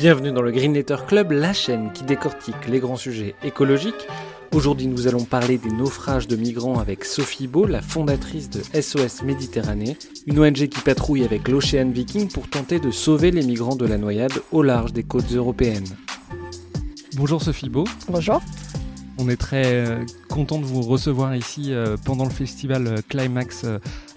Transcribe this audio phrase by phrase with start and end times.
[0.00, 4.08] Bienvenue dans le Green Letter Club, la chaîne qui décortique les grands sujets écologiques.
[4.50, 9.22] Aujourd'hui, nous allons parler des naufrages de migrants avec Sophie Beau, la fondatrice de SOS
[9.24, 13.84] Méditerranée, une ONG qui patrouille avec l'Ocean Viking pour tenter de sauver les migrants de
[13.84, 15.84] la noyade au large des côtes européennes.
[17.16, 17.84] Bonjour Sophie Beau.
[18.08, 18.40] Bonjour.
[19.18, 23.66] On est très euh, content de vous recevoir ici euh, pendant le festival euh, Climax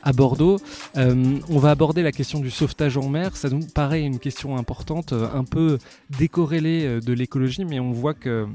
[0.03, 0.59] à Bordeaux.
[0.95, 3.35] on va aborder la question du sauvetage en mer.
[3.35, 5.77] Ça nous paraît une question importante, un peu
[6.17, 8.47] décorrélée de l'écologie, mais on voit que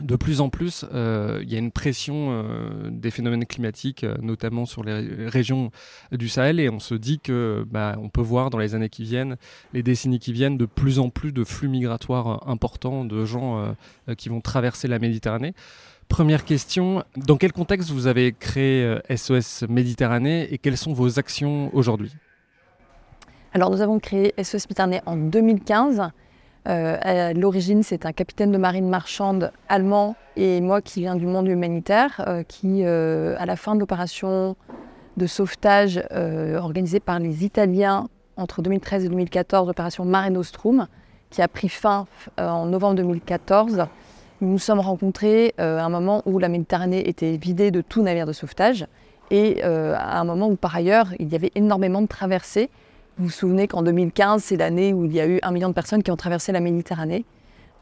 [0.00, 4.16] de plus en plus, euh, il y a une pression euh, des phénomènes climatiques, euh,
[4.22, 5.70] notamment sur les régions
[6.12, 9.04] du Sahel, et on se dit que bah, on peut voir dans les années qui
[9.04, 9.36] viennent,
[9.72, 13.74] les décennies qui viennent, de plus en plus de flux migratoires importants de gens
[14.16, 15.54] qui vont traverser la Méditerranée.
[16.12, 21.70] Première question, dans quel contexte vous avez créé SOS Méditerranée et quelles sont vos actions
[21.72, 22.14] aujourd'hui?
[23.54, 26.10] Alors nous avons créé SOS Méditerranée en 2015
[26.68, 31.26] euh, à l'origine, c'est un capitaine de marine marchande allemand et moi qui viens du
[31.26, 34.54] monde humanitaire, euh, qui, euh, à la fin de l'opération
[35.16, 40.88] de sauvetage organisée par les Italiens entre 2013 et 2014, l'opération Mare Nostrum,
[41.30, 42.06] qui a pris fin
[42.38, 43.86] en novembre 2014,
[44.42, 48.26] nous nous sommes rencontrés à un moment où la Méditerranée était vidée de tout navire
[48.26, 48.86] de sauvetage
[49.30, 52.68] et à un moment où par ailleurs il y avait énormément de traversées
[53.18, 55.74] vous vous souvenez qu'en 2015, c'est l'année où il y a eu un million de
[55.74, 57.26] personnes qui ont traversé la Méditerranée.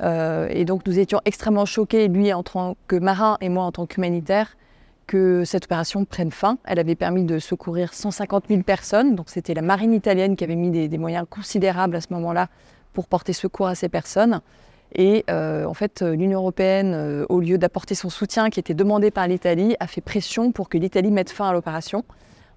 [0.03, 3.73] Euh, et donc nous étions extrêmement choqués, lui en tant que marin et moi en
[3.73, 4.57] tant qu'humanitaire,
[5.07, 6.59] que cette opération prenne fin.
[6.65, 9.15] Elle avait permis de secourir 150 000 personnes.
[9.15, 12.49] Donc c'était la marine italienne qui avait mis des, moyens considérables à ce moment-là
[12.93, 14.41] pour porter secours à ces personnes.
[14.95, 19.11] Et euh, en fait, l'Union européenne, euh, au lieu d'apporter son soutien qui était demandé
[19.11, 22.05] par l'Italie, a fait pression pour que l'Italie mette fin à l'opération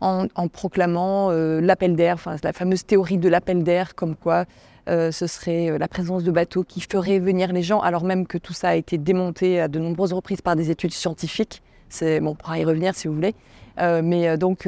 [0.04, 4.46] en, proclamant euh, l'appel d'air, enfin la fameuse théorie de l'appel d'air, comme quoi
[4.90, 8.28] euh, ce serait euh, la présence de bateaux qui ferait venir les gens, alors même
[8.28, 11.62] que tout ça a été démonté à de nombreuses reprises par des études scientifiques.
[12.02, 13.36] Bon, on pourra y revenir si vous voulez.
[13.78, 14.68] mais donc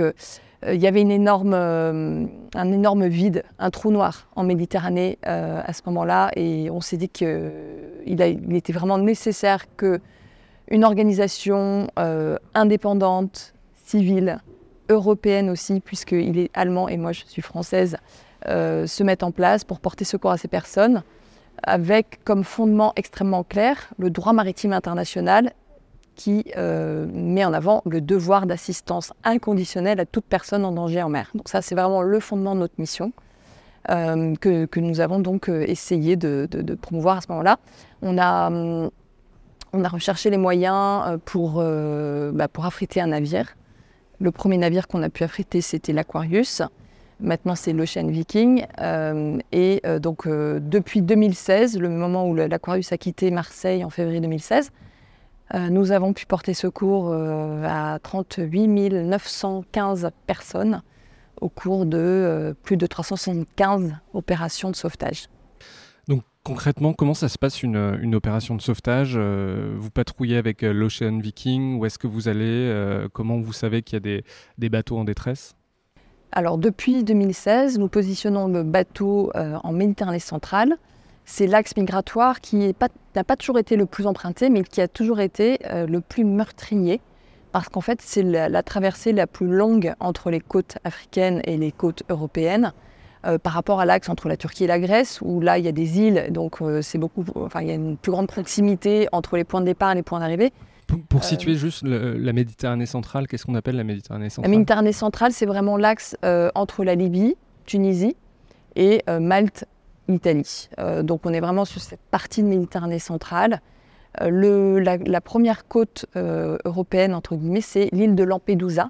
[0.67, 5.81] il y avait une énorme, un énorme vide, un trou noir en Méditerranée à ce
[5.87, 7.51] moment-là, et on s'est dit qu'il
[8.05, 9.99] il était vraiment nécessaire que
[10.69, 11.87] une organisation
[12.53, 14.39] indépendante, civile,
[14.89, 17.97] européenne aussi, puisqu'il est allemand et moi je suis française,
[18.47, 21.03] euh, se mettent en place pour porter secours à ces personnes,
[21.63, 25.53] avec comme fondement extrêmement clair le droit maritime international
[26.15, 31.09] qui euh, met en avant le devoir d'assistance inconditionnelle à toute personne en danger en
[31.09, 31.29] mer.
[31.35, 33.11] Donc ça, c'est vraiment le fondement de notre mission.
[33.91, 36.47] Euh, que, nous avons donc essayé de,
[36.81, 37.59] promouvoir à ce moment-là.
[38.01, 41.63] On a, on a recherché les moyens pour,
[42.33, 43.55] bah, pour affréter un navire
[44.19, 46.61] le premier navire qu'on a pu affréter, c'était l'Aquarius.
[47.19, 48.65] Maintenant, c'est l'Ocean Viking.
[48.81, 53.89] Euh, et euh, donc, euh, depuis 2016, le moment où l'Aquarius a quitté Marseille en
[53.89, 54.71] février 2016,
[55.53, 60.81] nous avons pu porter secours à 38 915 personnes
[61.39, 65.27] au cours de plus de 375 opérations de sauvetage.
[66.45, 69.13] Concrètement, comment ça se passe une, opération de sauvetage?
[69.15, 71.79] Euh, Vous patrouillez avec euh, l'Ocean Viking?
[71.79, 74.21] Où est-ce que vous allez euh, Comment vous savez qu'il y a
[74.59, 75.55] des, bateaux en détresse?
[76.31, 80.77] Alors, depuis 2016, nous positionnons le bateau en Méditerranée centrale.
[81.25, 82.73] C'est l'axe migratoire qui
[83.15, 87.01] n'a pas, toujours été le plus emprunté, mais qui a toujours été le plus meurtrier.
[87.51, 91.71] Parce qu'en fait, c'est la traversée la plus longue entre les côtes africaines et les
[91.71, 92.73] côtes européennes.
[93.25, 95.67] Euh, par rapport à l'axe entre la Turquie et la Grèce, où là il y
[95.67, 99.07] a des îles, donc euh, c'est beaucoup, enfin il y a une plus grande proximité
[99.11, 100.53] entre les points de départ et les points d'arrivée.
[100.85, 104.51] Pour, euh, situer juste la Méditerranée centrale, qu'est-ce qu'on appelle la Méditerranée centrale?
[104.51, 106.15] La Méditerranée centrale, c'est vraiment l'axe
[106.53, 107.35] entre la Libye,
[107.65, 108.15] Tunisie
[108.75, 109.65] et Malte,
[110.07, 110.69] Italie.
[111.03, 113.61] donc on est vraiment sur cette partie de Méditerranée centrale.
[114.21, 118.89] Le, la, première côte européenne, entre guillemets, c'est l'île de Lampedusa,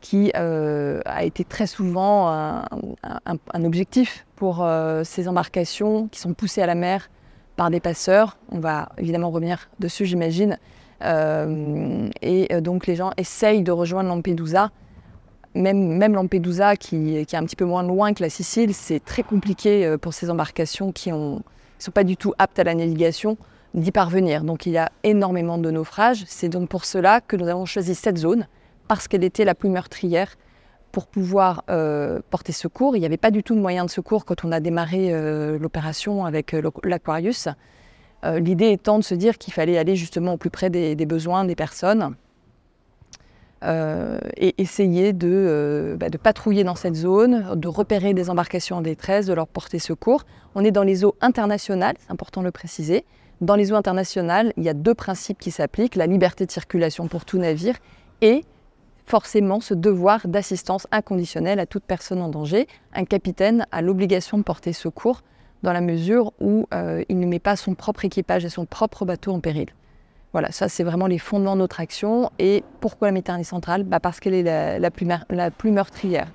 [0.00, 6.62] qui euh, a été très souvent un, objectif pour euh, ces embarcations qui sont poussées
[6.62, 7.10] à la mer
[7.56, 8.38] par des passeurs.
[8.50, 10.58] On va évidemment revenir dessus, j'imagine.
[11.02, 14.70] Euh, et donc les gens essayent de rejoindre Lampedusa
[15.54, 19.96] même, Lampedusa, qui, est un petit peu moins loin que la Sicile, c'est très compliqué
[20.00, 21.38] pour ces embarcations qui ne
[21.78, 23.36] sont pas du tout aptes à la navigation
[23.74, 24.44] d'y parvenir.
[24.44, 26.24] Donc il y a énormément de naufrages.
[26.26, 28.46] C'est donc pour cela que nous avons choisi cette zone,
[28.88, 30.34] parce qu'elle était la plus meurtrière
[30.92, 32.96] pour pouvoir euh, porter secours.
[32.96, 35.58] Il n'y avait pas du tout de moyens de secours quand on a démarré euh,
[35.58, 37.48] l'opération avec euh, l'Aquarius.
[38.22, 41.54] L'idée étant de se dire qu'il fallait aller justement au plus près des, besoins des
[41.54, 42.14] personnes
[43.62, 49.26] et essayer de, bah, de, patrouiller dans cette zone, de repérer des embarcations en détresse,
[49.26, 50.24] de leur porter secours.
[50.54, 53.04] On est dans les eaux internationales, c'est important de le préciser.
[53.40, 57.08] Dans les eaux internationales, il y a deux principes qui s'appliquent, la liberté de circulation
[57.08, 57.76] pour tout navire
[58.20, 58.44] et
[59.06, 62.68] forcément ce devoir d'assistance inconditionnelle à toute personne en danger.
[62.94, 65.22] Un capitaine a l'obligation de porter secours
[65.62, 69.04] dans la mesure où euh, il ne met pas son propre équipage et son propre
[69.04, 69.68] bateau en péril.
[70.32, 72.30] Voilà, ça c'est vraiment les fondements de notre action.
[72.38, 73.84] Et pourquoi la Méditerranée centrale?
[73.84, 76.28] Bah Parce qu'elle est la, plus meurtrière.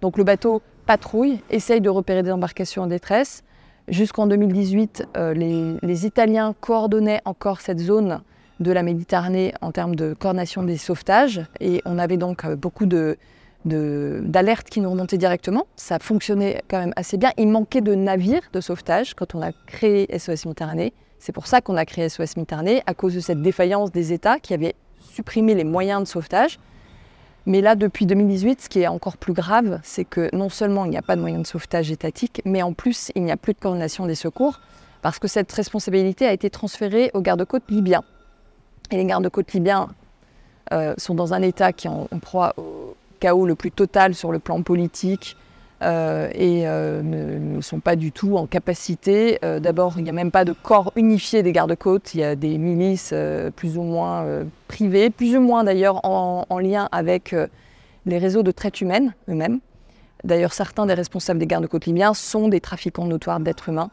[0.00, 3.44] Donc le bateau patrouille, essaye de repérer des embarcations en détresse,
[3.88, 8.22] Jusqu'en 2018, euh, les, Italiens coordonnaient encore cette zone
[8.60, 11.42] de la Méditerranée en termes de coordination des sauvetages.
[11.60, 15.66] Et on avait donc euh, beaucoup d'alertes qui nous remontaient directement.
[15.74, 17.32] Ça fonctionnait quand même assez bien.
[17.38, 20.92] Il manquait de navires de sauvetage quand on a créé SOS Méditerranée.
[21.22, 24.40] C'est pour ça qu'on a créé SOS Méditerranée, à cause de cette défaillance des États
[24.40, 26.58] qui avaient supprimé les moyens de sauvetage.
[27.46, 30.90] Mais là, depuis 2018, ce qui est encore plus grave, c'est que non seulement il
[30.90, 33.52] n'y a pas de moyens de sauvetage étatique, mais en plus, il n'y a plus
[33.52, 34.58] de coordination des secours,
[35.00, 38.02] parce que cette responsabilité a été transférée aux gardes-côtes libyens.
[38.90, 39.90] Et les gardes-côtes libyens
[40.72, 44.32] euh, sont dans un état qui est en proie au chaos le plus total sur
[44.32, 45.36] le plan politique,
[45.82, 49.38] euh, et euh, ne, sont pas du tout en capacité.
[49.44, 52.36] Euh, d'abord, il n'y a même pas de corps unifié des gardes-côtes, il y a
[52.36, 53.14] des milices
[53.56, 54.26] plus ou moins
[54.68, 57.34] privées, plus ou moins d'ailleurs en, lien avec
[58.06, 59.60] les réseaux de traite humaine eux-mêmes.
[60.24, 63.90] D'ailleurs, certains des responsables des gardes-côtes libyens sont des trafiquants notoires d'êtres humains.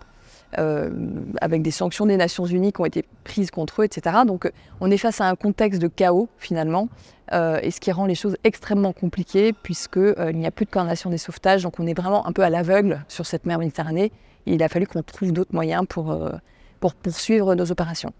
[0.53, 4.17] Avec des sanctions des Nations Unies qui ont été prises contre eux, etc.
[4.25, 4.51] Donc
[4.81, 6.89] on est face à un contexte de chaos finalement,
[7.33, 10.71] euh, et ce qui rend les choses extrêmement compliquées puisqu'il euh, n'y a plus de
[10.71, 14.11] coordination des sauvetages, donc on est vraiment un peu à l'aveugle sur cette mer Méditerranée.
[14.45, 16.31] Et il a fallu qu'on trouve d'autres moyens pour, euh,
[16.79, 18.13] pour poursuivre nos opérations.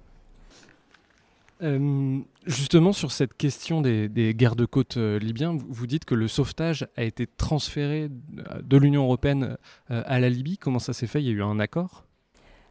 [2.45, 7.25] justement, sur cette question des, des gardes-côtes libyens, vous dites que le sauvetage a été
[7.25, 9.57] transféré de l'Union européenne
[9.89, 10.57] à la Libye.
[10.57, 11.21] Comment ça s'est fait?
[11.21, 12.05] Il y a eu un accord?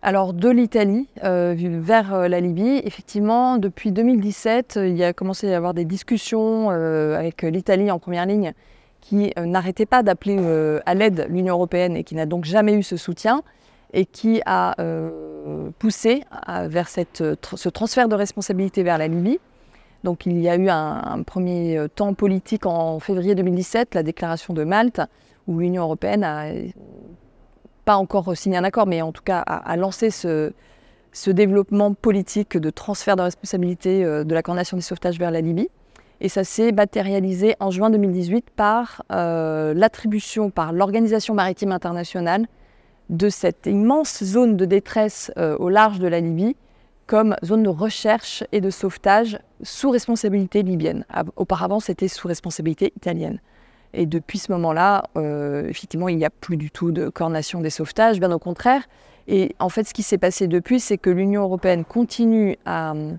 [0.01, 5.13] Alors de l'Italie euh, vers euh, la Libye, effectivement, depuis 2017, euh, il y a
[5.13, 8.53] commencé à y avoir des discussions avec l'Italie en première ligne
[9.01, 10.39] qui n'arrêtait pas d'appeler
[10.85, 13.43] à l'aide l'Union européenne et qui n'a donc jamais eu ce soutien
[13.95, 14.75] et qui a
[15.79, 16.25] poussé
[16.67, 19.39] vers ce transfert de responsabilité vers la Libye.
[20.05, 24.53] Donc il y a eu un, un premier temps politique en février 2017, la déclaration
[24.53, 25.01] de Malte,
[25.47, 26.49] où l'Union européenne a
[27.89, 30.53] pas encore signé un accord, mais en tout cas à, lancer ce,
[31.13, 35.41] ce, développement politique de transfert de responsabilité euh, de la coordination des sauvetages vers la
[35.41, 35.71] Libye.
[36.21, 42.47] Et ça s'est matérialisé en juin 2018 par euh, l'attribution par l'Organisation maritime internationale
[43.09, 46.57] de cette immense zone de détresse euh, au large de la Libye
[47.07, 51.07] comme zone de recherche et de sauvetage sous responsabilité libyenne.
[51.37, 53.41] Auparavant, c'était sous responsabilité italienne.
[53.95, 57.71] Et depuis ce moment-là, euh, effectivement, il n'y a plus du tout de coordination des
[57.71, 58.83] sauvetages, bien au contraire.
[59.29, 63.13] Et en fait, ce qui s'est passé depuis, c'est que l'Union européenne continue à euh,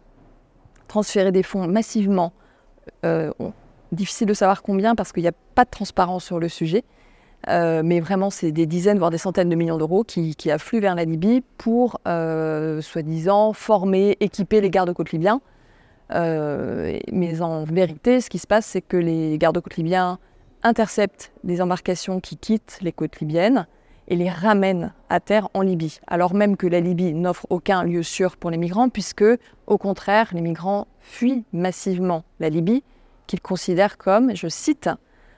[0.88, 2.34] transférer des fonds massivement.
[3.06, 3.32] Euh,
[3.92, 6.84] difficile de savoir combien parce qu'il n'y a pas de transparence sur le sujet.
[7.48, 11.06] mais vraiment, c'est des dizaines, voire des centaines de millions d'euros qui, affluent vers la
[11.06, 15.42] Libye pour, soi-disant, former, équiper les gardes-côtes libyens.
[16.12, 20.20] mais en vérité, ce qui se passe, c'est que les gardes-côtes libyens
[20.64, 23.68] interceptent les embarcations qui quittent les côtes libyennes
[24.08, 28.02] et les ramènent à terre en Libye, alors même que la Libye n'offre aucun lieu
[28.02, 29.24] sûr pour les migrants, puisque,
[29.68, 32.84] au contraire, les migrants fuient massivement la Libye,
[33.28, 34.90] qu'ils considèrent comme, je cite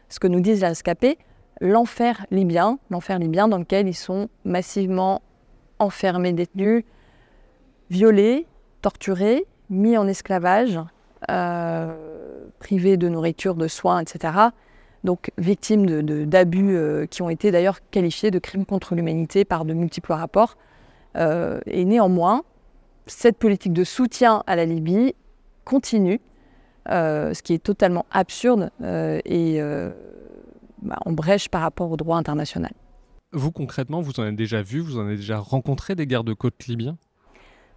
[0.07, 1.17] ce que nous disent les rescapés,
[1.59, 5.21] l'enfer libyen, l'enfer libyen dans lequel ils sont massivement
[5.79, 6.85] enfermés, détenus,
[7.89, 8.47] violés,
[8.81, 10.79] torturés, mis en esclavage,
[11.29, 11.93] euh,
[12.59, 14.51] privés de nourriture, de soins, etc
[15.03, 19.73] donc victimes d'abus euh, qui ont été d'ailleurs qualifiés de crimes contre l'humanité par de
[19.73, 20.57] multiples rapports.
[21.17, 22.43] Euh, et néanmoins,
[23.07, 25.15] cette politique de soutien à la Libye
[25.65, 26.21] continue,
[26.89, 29.59] euh, ce qui est totalement absurde et
[30.81, 32.71] bah, en brèche par rapport au droit international.
[33.33, 36.97] Vous concrètement, vous en avez déjà vu, vous en avez déjà rencontré des gardes-côtes libyens?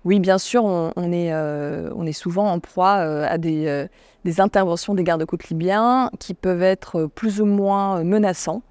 [0.05, 3.87] Oui, bien sûr, on, est, on est souvent en proie à des,
[4.25, 8.63] des interventions des gardes-côtes libyens qui peuvent être plus ou moins menaçants.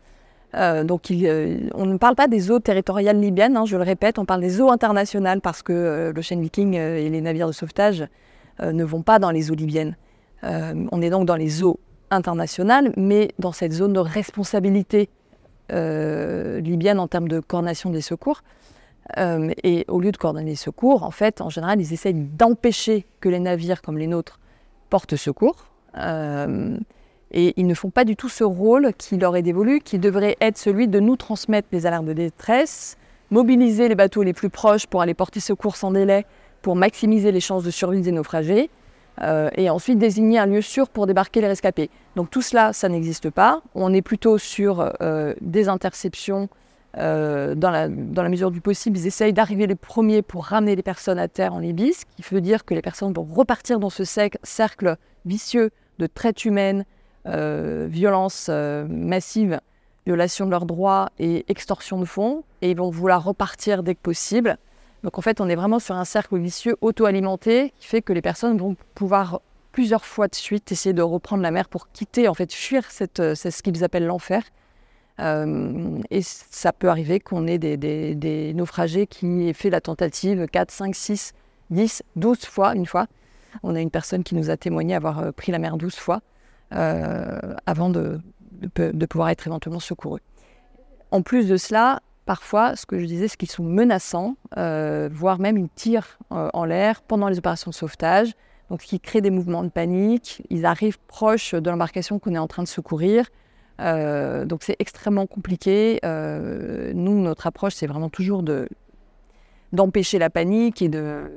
[0.53, 4.41] donc, on ne parle pas des eaux territoriales libyennes, hein, je le répète, on parle
[4.41, 8.05] des eaux internationales parce que l'Ocean Viking et les navires de sauvetage
[8.61, 9.97] ne vont pas dans les eaux libyennes.
[10.43, 11.79] on est donc dans les eaux
[12.13, 15.09] internationales, mais dans cette zone de responsabilité
[15.71, 18.43] euh, libyenne en termes de coordination des secours.
[19.17, 23.05] Euh, et au lieu de coordonner les secours, en fait, en général, ils essayent d'empêcher
[23.19, 24.39] que les navires comme les nôtres
[24.89, 25.65] portent secours.
[25.97, 26.77] Euh,
[27.31, 30.37] et ils ne font pas du tout ce rôle qui leur est dévolu, qui devrait
[30.39, 32.97] être celui de nous transmettre les alertes de détresse,
[33.31, 36.25] mobiliser les bateaux les plus proches pour aller porter secours sans délai,
[36.61, 38.69] pour maximiser les chances de survie des naufragés,
[39.21, 41.89] euh, et ensuite désigner un lieu sûr pour débarquer les rescapés.
[42.15, 43.61] Donc tout cela, ça n'existe pas.
[43.75, 44.91] On est plutôt sur
[45.41, 46.49] des interceptions
[46.97, 47.89] euh, dans, la,
[48.29, 48.97] mesure du possible.
[48.97, 52.23] Ils essayent d'arriver les premiers pour ramener les personnes à terre en Libye, ce qui
[52.33, 56.85] veut dire que les personnes vont repartir dans ce cercle vicieux de traite humaine,
[57.25, 58.49] violence
[58.89, 59.59] massive,
[60.05, 64.01] violation de leurs droits et extorsion de fonds, et ils vont vouloir repartir dès que
[64.01, 64.57] possible.
[65.03, 68.21] Donc en fait, on est vraiment sur un cercle vicieux auto-alimenté qui fait que les
[68.21, 72.33] personnes vont pouvoir plusieurs fois de suite essayer de reprendre la mer pour quitter, en
[72.33, 72.83] fait, fuir
[73.19, 74.43] euh, ce qu'ils appellent l'enfer.
[75.19, 80.71] Euh, et ça peut arriver qu'on ait des, naufragés qui aient fait la tentative 4,
[80.71, 81.33] 5, 6,
[81.69, 83.07] 10, 12 fois, une fois.
[83.61, 86.21] On a une personne qui nous a témoigné avoir euh, pris la mer 12 fois
[86.71, 88.19] avant de,
[89.07, 90.21] pouvoir être éventuellement secouru.
[91.11, 95.39] En plus de cela, parfois, ce que je disais, c'est qu'ils sont menaçants, euh, voire
[95.39, 98.33] même ils tirent euh, en l'air pendant les opérations de sauvetage,
[98.69, 100.41] donc ce qui crée des mouvements de panique.
[100.49, 103.27] Ils arrivent proches de l'embarcation qu'on est en train de secourir.
[103.79, 105.99] Euh, donc c'est extrêmement compliqué.
[106.03, 108.67] nous, notre approche, c'est vraiment toujours de,
[109.71, 111.31] d'empêcher la panique et de,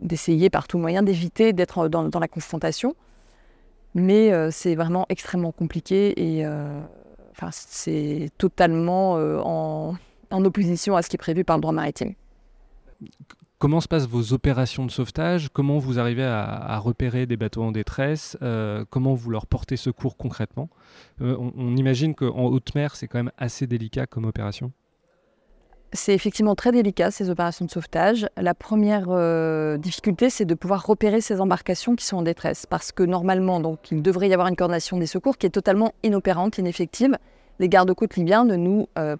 [0.00, 2.94] d'essayer par tout moyen d'éviter d'être dans, la confrontation.
[3.94, 6.46] Mais c'est vraiment extrêmement compliqué et
[7.50, 9.96] c'est totalement euh, en,
[10.30, 12.14] opposition à ce qui est prévu par le droit maritime.
[13.58, 15.48] Comment se passent vos opérations de sauvetage?
[15.50, 18.36] Comment vous arrivez à, repérer des bateaux en détresse?
[18.42, 20.68] Euh, Comment vous leur portez secours concrètement?
[21.22, 24.72] Euh, on, imagine qu'en haute mer, c'est quand même assez délicat comme opération.
[25.92, 28.28] C'est effectivement très délicat, ces opérations de sauvetage.
[28.36, 29.06] La première
[29.78, 32.66] difficulté, c'est de pouvoir repérer ces embarcations qui sont en détresse.
[32.66, 35.94] Parce que normalement, donc, il devrait y avoir une coordination des secours qui est totalement
[36.02, 37.16] inopérante, ineffective
[37.58, 39.16] les gardes-côtes libyens ne nous euh,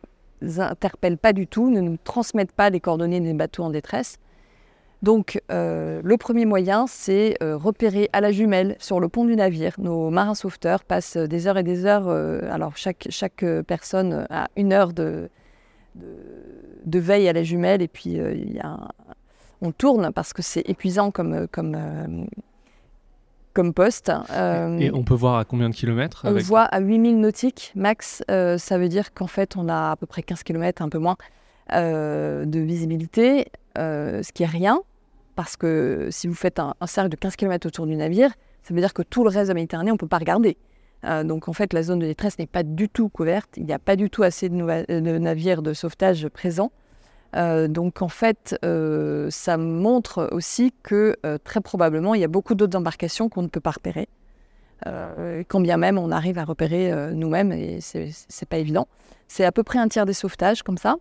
[0.59, 4.19] interpellent pas du tout, ne nous transmettent pas les coordonnées des bateaux en détresse.
[5.07, 9.37] Donc, euh, le premier moyen, c'est euh, repérer à la jumelle sur le pont du
[9.37, 9.77] navire.
[9.79, 12.09] Nos marins sauveteurs passent des heures et des heures.
[12.09, 15.31] alors, chaque, chaque personne a une heure de,
[15.95, 18.19] de, veille à la jumelle, et puis
[19.63, 22.27] on tourne parce que c'est épuisant comme, comme,
[23.57, 24.13] comme poste.
[24.31, 28.23] Euh, et on peut voir à combien de kilomètres On voit à 8000 nautiques max.
[28.31, 30.99] Euh, ça veut dire qu'en fait, on a à peu près 15 km, un peu
[30.99, 31.17] moins,
[31.73, 33.47] euh, de visibilité,
[33.77, 34.81] ce qui est rien.
[35.37, 38.31] Parce que si vous faites un, cercle de 15 km autour du navire,
[38.63, 40.57] ça veut dire que tout le reste de la Méditerranée, on ne peut pas regarder.
[41.25, 43.51] donc en fait, la zone de détresse n'est pas du tout couverte.
[43.57, 46.73] Il n'y a pas du tout assez de, de navires de sauvetage présents.
[47.35, 52.29] Euh, donc en fait, euh, ça montre aussi que euh, très probablement, il y a
[52.29, 54.09] beaucoup d'autres embarcations qu'on ne peut pas repérer.
[55.49, 58.87] quand bien même on arrive à repérer nous-mêmes, et c'est pas évident.
[59.27, 60.97] C'est à peu près un tiers des sauvetages comme ça,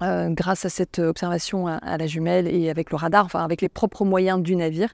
[0.00, 4.04] grâce à cette observation à, la jumelle et avec le radar, enfin avec les propres
[4.04, 4.92] moyens du navire.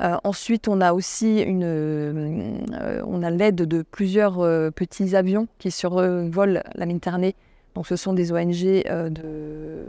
[0.00, 2.64] ensuite, on a aussi une,
[3.06, 4.38] on a l'aide de plusieurs
[4.72, 7.34] petits avions qui survolent la Méditerranée
[7.74, 9.86] donc, ce sont des ONG, euh, de,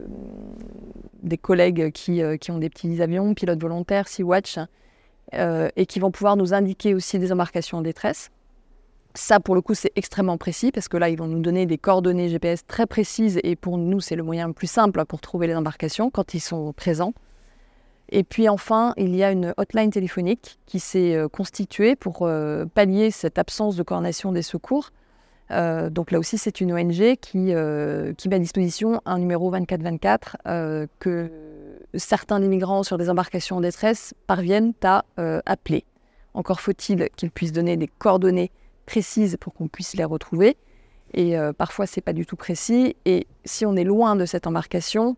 [1.21, 4.59] des collègues qui, euh, qui, ont des petits avions, pilotes volontaires, Sea-Watch,
[5.33, 8.31] euh, et qui vont pouvoir nous indiquer aussi des embarcations en détresse.
[9.15, 11.77] Ça, pour le coup, c'est extrêmement précis parce que là, ils vont nous donner des
[11.77, 15.48] coordonnées GPS très précises et pour nous, c'est le moyen le plus simple pour trouver
[15.48, 17.13] les embarcations quand ils sont présents.
[18.10, 22.27] Et puis enfin, il y a une hotline téléphonique qui s'est constituée pour
[22.74, 24.91] pallier cette absence de coordination des secours
[25.51, 30.38] euh, donc là aussi, c'est une ONG qui, euh, met à disposition un numéro 2424
[30.48, 31.29] euh, que
[31.93, 35.05] certains migrants sur des embarcations en détresse parviennent à
[35.46, 35.86] appeler.
[36.34, 38.51] Encore faut-il qu'ils puissent donner des coordonnées
[38.85, 40.57] précises pour qu'on puisse les retrouver.
[41.13, 42.95] Et parfois, c'est pas du tout précis.
[43.05, 45.15] Et si on est loin de cette embarcation,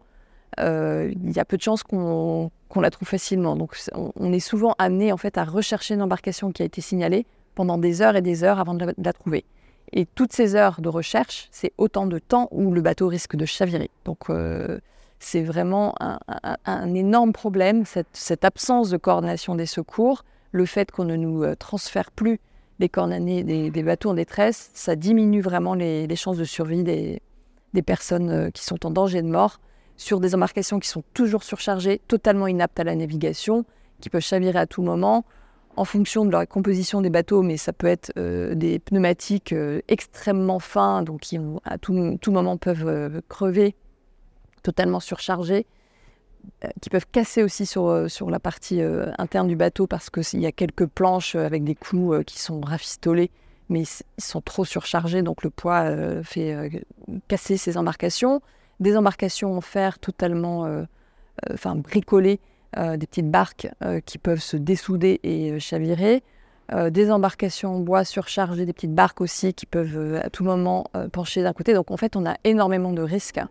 [0.57, 3.55] il y a peu de chances qu'on la trouve facilement.
[3.55, 7.25] Donc, on, est souvent amené en fait à rechercher une embarcation qui a été signalée
[7.55, 9.45] pendant des heures et des heures avant de la trouver.
[9.93, 13.45] Et toutes ces heures de recherche, c'est autant de temps où le bateau risque de
[13.45, 13.89] chavirer.
[14.03, 14.79] Donc, euh,
[15.19, 21.15] c'est vraiment un, énorme problème, cette, absence de coordination des secours, le fait qu'on ne
[21.15, 22.39] nous euh, transfère plus
[22.79, 27.21] des coordonnées des, bateaux en détresse, ça diminue vraiment les, chances de survie des,
[27.85, 29.59] personnes euh, qui sont en danger de mort
[29.97, 33.65] sur des embarcations qui sont toujours surchargées, totalement inaptes à la navigation,
[34.01, 35.25] qui peuvent chavirer à tout moment.
[35.77, 39.53] En fonction de la composition des bateaux, mais ça peut être euh, des pneumatiques
[39.87, 41.93] extrêmement fins, donc qui à tout,
[42.27, 43.75] moment peuvent crever
[44.63, 45.74] totalement surchargés, euh,
[46.81, 50.39] qui peuvent casser aussi sur, euh, sur la partie euh, interne du bateau parce qu'il
[50.39, 53.31] y a quelques planches avec des clous qui sont rafistolés,
[53.69, 55.89] mais ils sont trop surchargés, donc le poids
[56.23, 56.85] fait
[57.27, 58.41] casser ces embarcations.
[58.79, 60.85] Des embarcations en fer totalement
[61.51, 62.39] enfin, bricolées,
[62.77, 63.67] des petites barques
[64.05, 66.21] qui peuvent se dessouder et chavirer.
[66.91, 71.41] des embarcations en bois surchargées, des petites barques aussi qui peuvent à tout moment pencher
[71.41, 71.73] d'un côté.
[71.73, 73.41] Donc en fait, on a énormément de risques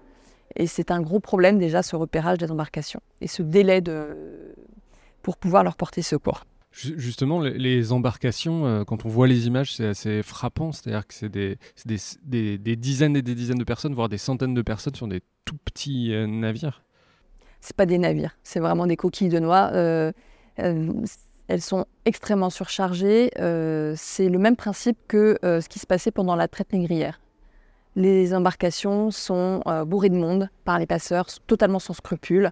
[0.56, 4.54] et c'est un gros problème déjà, ce repérage des embarcations et ce délai de...
[5.22, 6.44] pour pouvoir leur porter secours.
[6.74, 10.72] Justement, les embarcations, euh, quand on voit les images, c'est assez frappant.
[10.72, 14.54] C'est-à-dire que c'est des, des, des, dizaines et des dizaines de personnes, voire des centaines
[14.54, 16.82] de personnes sur des tout petits euh, navires.
[17.60, 19.70] C'est pas des navires, c'est vraiment des coquilles de noix.
[19.72, 20.10] Euh,
[20.56, 23.30] elles sont extrêmement surchargées.
[23.96, 27.20] c'est le même principe que ce qui se passait pendant la traite négrière
[27.96, 32.50] les embarcations sont euh, bourrées de monde par les passeurs, totalement sans scrupules.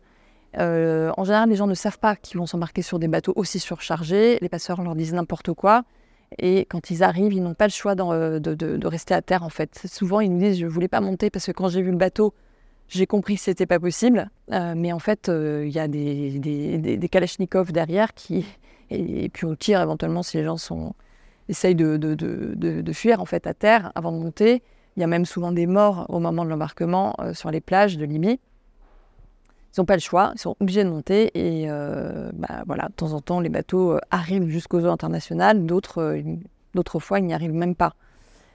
[0.58, 3.58] Euh, en général, les gens ne savent pas qu'ils vont s'embarquer sur des bateaux aussi
[3.58, 4.38] surchargés.
[4.40, 5.82] Les passeurs leur disent n'importe quoi.
[6.38, 9.48] Et quand ils arrivent, ils n'ont pas le choix euh, de, rester à terre, en
[9.48, 9.82] fait.
[9.86, 11.96] Souvent, ils nous disent Je ne voulais pas monter parce que quand j'ai vu le
[11.96, 12.34] bateau,
[12.88, 14.30] j'ai compris que ce n'était pas possible.
[14.50, 18.44] mais en fait, il y a des, des, kalachnikovs derrière qui.
[18.90, 20.58] Et, puis on tire éventuellement si les gens
[21.48, 24.62] essayent de, de, fuir en fait à terre avant de monter.
[24.96, 27.96] Il y a même souvent des morts au moment de l'embarquement euh, sur les plages
[27.96, 28.38] de Libye.
[29.74, 32.92] Ils n'ont pas le choix, ils sont obligés de monter et euh, bah, voilà, de
[32.92, 36.18] temps en temps les bateaux euh, arrivent jusqu'aux eaux internationales, d'autres,
[36.98, 37.94] fois ils n'y arrivent même pas.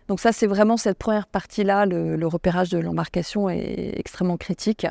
[0.09, 4.85] Donc ça c'est vraiment cette première partie-là, le repérage de l'embarcation est extrêmement critique.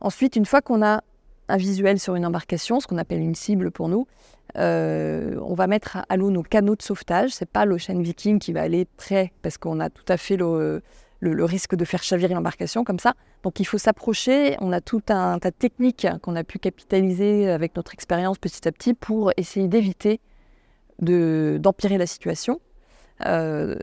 [0.00, 1.02] Ensuite, une fois qu'on a
[1.48, 4.06] un visuel sur une embarcation, ce qu'on appelle une cible pour nous,
[4.56, 7.30] euh, on va mettre à l'eau nos canaux de sauvetage.
[7.30, 10.82] C'est pas l'Ocean Viking qui va aller près parce qu'on a tout à fait le,
[11.22, 13.14] risque de faire chavirer l'embarcation comme ça.
[13.42, 14.56] Donc il faut s'approcher.
[14.60, 18.66] On a tout un tas de techniques qu'on a pu capitaliser avec notre expérience petit
[18.68, 20.20] à petit pour essayer d'éviter
[21.00, 22.60] d'empirer la situation.
[23.26, 23.76] Euh,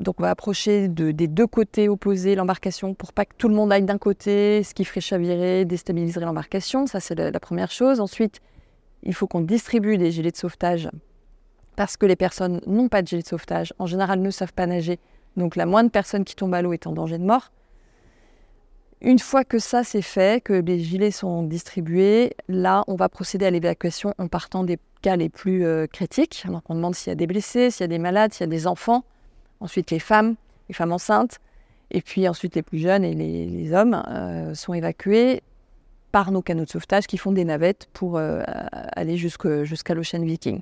[0.00, 3.72] donc on va approcher des deux côtés opposés l'embarcation pour pas que tout le monde
[3.72, 6.86] aille d'un côté, ce qui ferait chavirer, déstabiliserait l'embarcation.
[6.86, 8.00] Ça c'est la, première chose.
[8.00, 8.40] Ensuite,
[9.02, 10.88] il faut qu'on distribue des gilets de sauvetage
[11.76, 14.66] parce que les personnes n'ont pas de gilets de sauvetage, en général ne savent pas
[14.66, 14.98] nager.
[15.36, 17.52] Donc la moindre personne qui tombe à l'eau est en danger de mort.
[19.02, 23.46] Une fois que ça c'est fait, que les gilets sont distribués, là on va procéder
[23.46, 26.44] à l'évacuation en partant des cas les plus euh, critiques.
[26.46, 28.44] Donc on demande s'il y a des blessés, s'il y a des malades, s'il y
[28.44, 29.04] a des enfants.
[29.60, 30.36] Ensuite les femmes,
[30.68, 31.38] les femmes enceintes.
[31.90, 35.42] Et puis ensuite les plus jeunes et les, hommes euh, sont évacués
[36.12, 38.42] par nos canaux de sauvetage qui font des navettes pour euh,
[38.96, 40.60] aller jusqu'à l'Ocean Viking.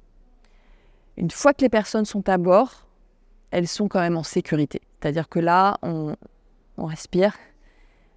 [1.16, 2.86] Une fois que les personnes sont à bord,
[3.50, 4.80] elles sont quand même en sécurité.
[5.00, 6.14] C'est-à-dire que là, on,
[6.76, 7.36] respire,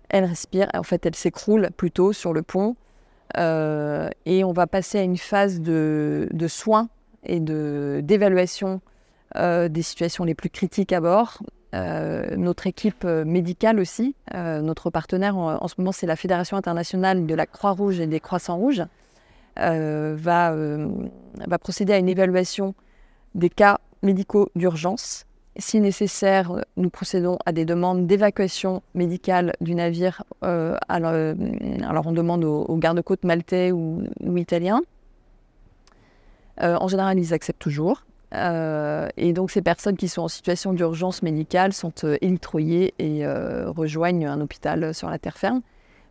[0.10, 2.76] elles respirent, en fait, elles s'écroulent plutôt sur le pont,
[3.36, 6.90] et on va passer à une phase de, soins
[7.24, 8.82] et d'évaluation
[9.38, 11.40] euh, des situations les plus critiques à bord,
[11.74, 16.58] euh, notre équipe euh, médicale aussi, euh, notre partenaire en, ce moment, c'est la Fédération
[16.58, 18.84] internationale de la Croix-Rouge et des Croissants-Rouges,
[19.58, 22.74] va, va procéder à une évaluation
[23.36, 25.26] des cas médicaux d'urgence.
[25.58, 30.24] Si nécessaire, nous procédons à des demandes d'évacuation médicale du navire.
[30.42, 34.04] alors, alors, on demande aux, gardes-côtes maltais ou,
[34.38, 34.82] italiens.
[36.58, 38.04] en général, ils acceptent toujours.
[38.34, 43.26] Euh, et donc ces personnes qui sont en situation d'urgence médicale sont euh, électroyées et
[43.26, 45.62] euh, rejoignent un hôpital sur la terre ferme.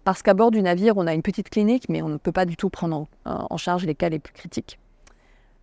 [0.05, 2.46] Parce qu'à bord du navire, on a une petite clinique, mais on ne peut pas
[2.46, 4.79] du tout prendre en, charge les cas les plus critiques.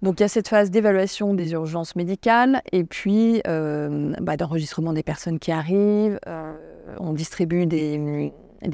[0.01, 5.03] Donc il y a cette phase d'évaluation des urgences médicales et puis bah, d'enregistrement des
[5.03, 6.19] personnes qui arrivent.
[6.99, 8.31] on distribue des,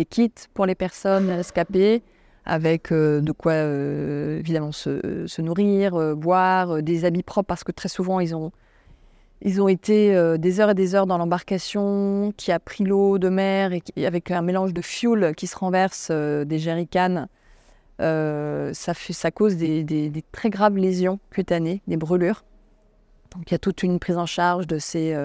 [0.09, 2.03] kits pour les personnes rescapées
[2.45, 7.71] avec euh, de quoi euh, évidemment se, nourrir, euh, boire, des habits propres, parce que
[7.71, 8.51] très souvent ils ont,
[9.41, 13.27] ils ont été des heures et des heures dans l'embarcation qui a pris l'eau de
[13.27, 17.27] mer et avec un mélange de fuel qui se renverse des jerrycans.
[17.99, 22.43] Ça, fait, ça cause des, très graves lésions cutanées, des brûlures.
[23.31, 25.17] Donc il y a toute une prise en charge de ces,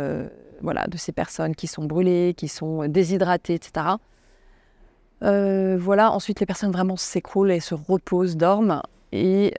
[0.97, 3.87] ces personnes qui sont brûlées, qui sont déshydratées, etc.
[5.21, 8.83] voilà, ensuite les personnes vraiment s'écroulent et se reposent, dorment.
[9.13, 9.55] Et,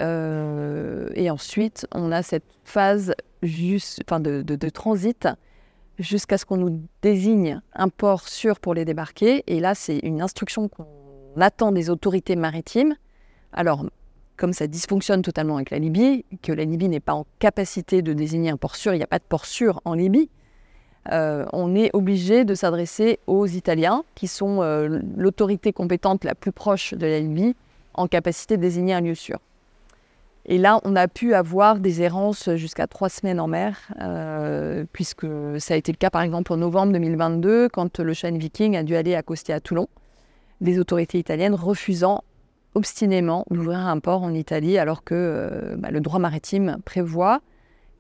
[1.30, 5.28] ensuite, on a cette phase juste, de, de, transit
[5.98, 9.43] jusqu'à ce qu'on nous désigne un port sûr pour les débarquer.
[9.48, 10.86] Et là, c'est une instruction qu'on
[11.39, 12.95] attend des autorités maritimes.
[13.53, 13.85] Alors,
[14.37, 18.13] comme ça dysfonctionne totalement avec la Libye, que la Libye n'est pas en capacité de
[18.13, 20.29] désigner un port sûr, il n'y a pas de port sûr en Libye,
[21.11, 26.51] euh, on est obligé de s'adresser aux Italiens, qui sont euh, l'autorité compétente la plus
[26.51, 27.55] proche de la Libye,
[27.93, 29.39] en capacité de désigner un lieu sûr.
[30.45, 35.27] Et là, on a pu avoir des errances jusqu'à trois semaines en mer, euh, puisque
[35.57, 38.83] ça a été le cas par exemple en novembre 2022, quand le Shine Viking a
[38.83, 39.87] dû aller accoster à Toulon,
[40.62, 42.24] les autorités italiennes refusant
[42.76, 47.41] obstinément d'ouvrir un port en Italie, alors que euh, bah, le droit maritime prévoit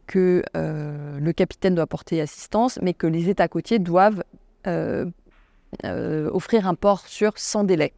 [0.07, 4.23] que euh, le capitaine doit porter assistance, mais que les États côtiers doivent
[5.83, 7.93] offrir un port sûr sans délai.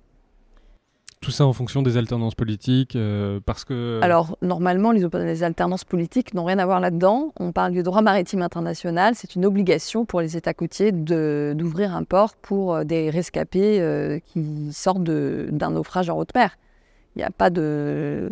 [1.22, 4.00] Tout ça en fonction des alternances politiques, euh, parce que...
[4.02, 7.32] Alors, normalement, les, alternances politiques n'ont rien à voir là-dedans.
[7.40, 9.14] On parle du droit maritime international.
[9.16, 14.18] C'est une obligation pour les États côtiers d'ouvrir un port pour euh, des rescapés euh,
[14.26, 16.58] qui sortent d'un naufrage en haute mer.
[17.16, 18.32] Il n'y a, pas de,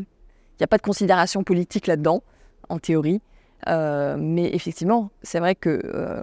[0.60, 2.24] a pas de considération politique là-dedans,
[2.70, 3.22] en théorie.
[3.68, 5.80] mais effectivement, c'est vrai qu'on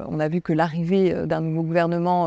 [0.08, 2.26] on a vu que l'arrivée d'un nouveau gouvernement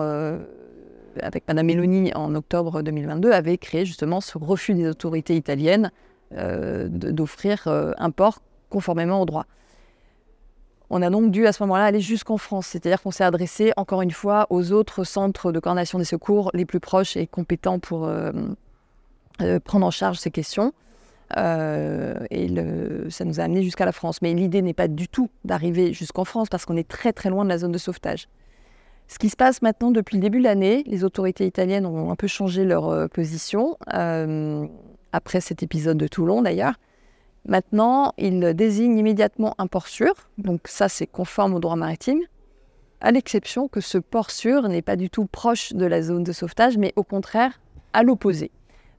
[1.22, 5.91] avec Madame Meloni en octobre 2022, avait créé justement ce refus des autorités italiennes
[6.36, 9.45] euh, d'offrir euh, un port conformément au droit.
[10.91, 14.02] On a donc dû à ce moment-là aller jusqu'en France, c'est-à-dire qu'on s'est adressé encore
[14.02, 18.06] une fois aux autres centres de coordination des secours les plus proches et compétents pour
[18.06, 18.32] euh,
[19.63, 20.74] prendre en charge ces questions.
[21.36, 22.48] et
[23.10, 24.22] ça nous a amené jusqu'à la France.
[24.22, 27.43] Mais l'idée n'est pas du tout d'arriver jusqu'en France parce qu'on est très très loin
[27.43, 28.28] de la zone de sauvetage.
[29.10, 32.15] Ce qui se passe maintenant depuis le début de l'année, les autorités italiennes ont un
[32.15, 34.67] peu changé leur euh, position, euh,
[35.12, 36.76] après cet épisode de Toulon d'ailleurs.
[37.48, 42.19] Maintenant, ils désignent immédiatement un port sûr, donc ça c'est conforme au droit maritime,
[43.02, 46.32] à l'exception que ce port sûr n'est pas du tout proche de la zone de
[46.32, 47.60] sauvetage, mais au contraire
[47.93, 48.52] à l'opposé.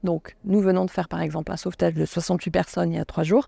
[0.03, 3.05] Donc nous venons de faire par exemple un sauvetage de 68 personnes il y a
[3.05, 3.47] trois jours,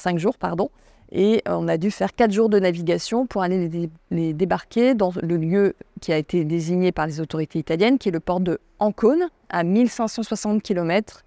[0.00, 0.70] cinq jours, pardon.
[1.12, 5.36] Et on a dû faire quatre jours de navigation pour aller les, débarquer dans le
[5.36, 9.28] lieu qui a été désigné par les autorités italiennes, qui est le port de Ancône,
[9.48, 11.24] à 1560 km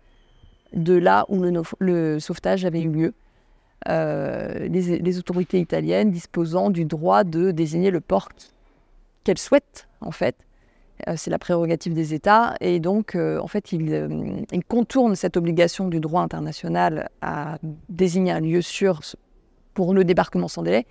[0.74, 1.44] de là où
[1.80, 3.14] le, sauvetage avait eu lieu.
[3.90, 8.30] Euh, les, autorités italiennes disposant du droit de désigner le port
[9.26, 10.38] qu'elles souhaitent, en fait.
[11.08, 12.56] Euh, c'est la prérogative des États.
[12.62, 17.58] Et donc, euh, en fait, ils, ils, contournent cette obligation du droit international à
[17.90, 19.02] désigner un lieu sûr
[19.74, 20.86] pour le débarquement sans délai,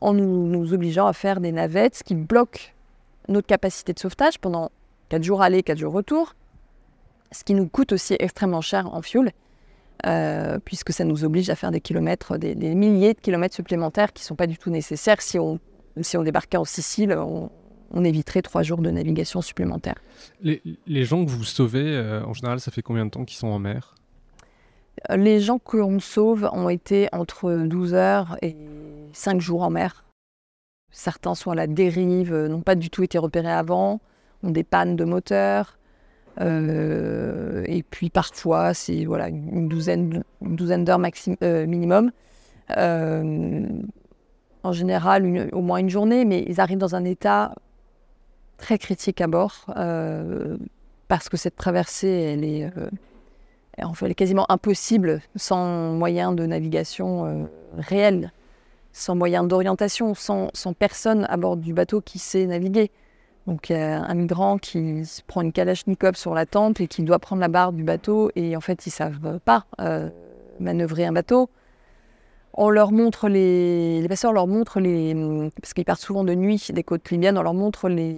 [0.00, 2.74] en nous, obligeant à faire des navettes, ce qui bloque
[3.28, 4.70] notre capacité de sauvetage pendant
[5.08, 6.34] 4 jours aller, 4 jours retour,
[7.32, 9.32] ce qui nous coûte aussi extrêmement cher en fuel,
[10.04, 14.22] euh, puisque ça nous oblige à faire des kilomètres, des, milliers de kilomètres supplémentaires qui
[14.22, 15.22] ne sont pas du tout nécessaires.
[15.22, 15.58] Si on,
[16.00, 17.50] si on débarquait en Sicile, on,
[18.04, 19.96] éviterait 3 jours de navigation supplémentaire.
[20.42, 23.48] Les, gens que vous sauvez, euh, en général, ça fait combien de temps qu'ils sont
[23.48, 23.94] en mer?
[25.14, 28.56] Les gens que l'on sauve ont été entre 12 heures et
[29.12, 30.04] 5 jours en mer.
[30.90, 34.00] Certains sont à la dérive, euh, n'ont pas du tout été repérés avant,
[34.42, 35.78] ont des pannes de moteur.
[36.40, 41.00] Euh, et puis parfois, c'est voilà, une douzaine, une douzaine d'heures
[41.42, 42.12] euh, minimum.
[44.62, 47.54] en général, au moins une journée, mais ils arrivent dans un état
[48.58, 49.66] très critique à bord
[51.08, 52.70] parce que cette traversée, elle est
[53.84, 57.44] en fait, elle est quasiment impossible sans moyen de navigation euh,
[57.76, 58.32] réel,
[58.92, 62.90] sans moyen d'orientation, sans, personne à bord du bateau qui sait naviguer.
[63.46, 67.46] Donc un migrant qui prend une kalachnikov sur la tente et qui doit prendre la
[67.46, 70.08] barre du bateau et en fait ils savent pas euh,
[70.58, 71.48] manœuvrer un bateau.
[72.56, 75.14] On leur montre les, les passeurs leur montrent les,
[75.60, 78.16] parce qu'ils partent souvent de nuit des côtes libyennes, on leur montre les,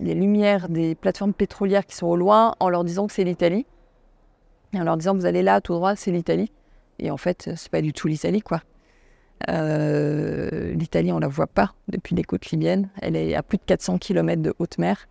[0.00, 3.66] lumières des plateformes pétrolières qui sont au loin en leur disant que c'est l'Italie
[4.74, 6.50] en leur disant vous allez là tout droit, c'est l'Italie.
[6.98, 8.62] Et en fait, c'est pas du tout l'Italie, quoi.
[9.48, 12.88] Euh, L'Italie, on la voit pas depuis les côtes libyennes.
[13.00, 15.08] Elle est à plus de 400 km de haute mer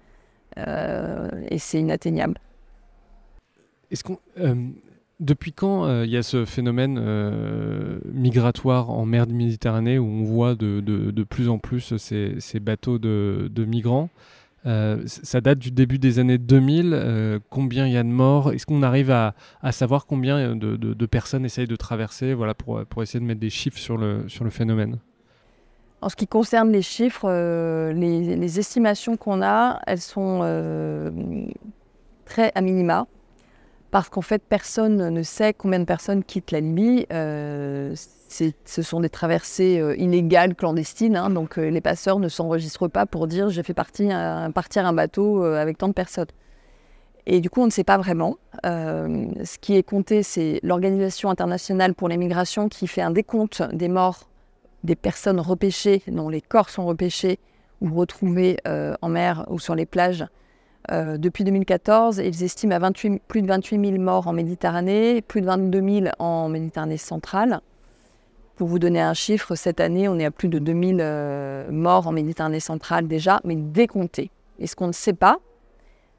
[0.57, 2.39] euh, et c'est inatteignable.
[3.89, 4.55] Est-ce qu'on, euh,
[5.19, 6.99] depuis quand il y a ce phénomène
[8.13, 13.65] migratoire en mer de Méditerranée où on voit de, plus en plus ces, bateaux de,
[13.65, 14.09] migrants
[14.67, 16.91] euh, ça date du début des années 2000.
[16.93, 18.51] Euh, combien il y a de morts?
[18.51, 19.33] Est-ce qu'on arrive à,
[19.71, 22.33] savoir combien de, personnes essayent de traverser?
[22.33, 24.99] Voilà, pour, essayer de mettre des chiffres sur le phénomène.
[26.01, 27.29] En ce qui concerne les chiffres,
[27.91, 30.39] les, estimations qu'on a, elles sont
[32.25, 33.07] très à minima
[33.91, 37.05] parce qu'en fait, personne ne sait combien de personnes quittent la Libye.
[37.11, 37.95] Euh,
[38.27, 43.05] ce sont des traversées euh, illégales, clandestines, hein, donc euh, les passeurs ne s'enregistrent pas
[43.05, 44.09] pour dire j'ai fait partie,
[44.53, 46.27] partir un bateau avec tant de personnes.
[47.25, 48.37] Et du coup, on ne sait pas vraiment.
[48.63, 53.89] ce qui est compté, c'est l'Organisation internationale pour les migrations qui fait un décompte des
[53.89, 54.29] morts
[54.83, 57.39] des personnes repêchées, dont les corps sont repêchés
[57.81, 60.25] ou retrouvés en mer ou sur les plages
[60.91, 65.45] euh, depuis 2014, ils estiment à plus de 28 000 morts en Méditerranée, plus de
[65.45, 67.61] 22 000 en Méditerranée centrale.
[68.55, 71.69] Pour vous donner un chiffre, cette année, on est à plus de 2 000 euh,
[71.71, 74.31] morts en Méditerranée centrale déjà, mais décomptés.
[74.59, 75.39] Et ce qu'on ne sait pas,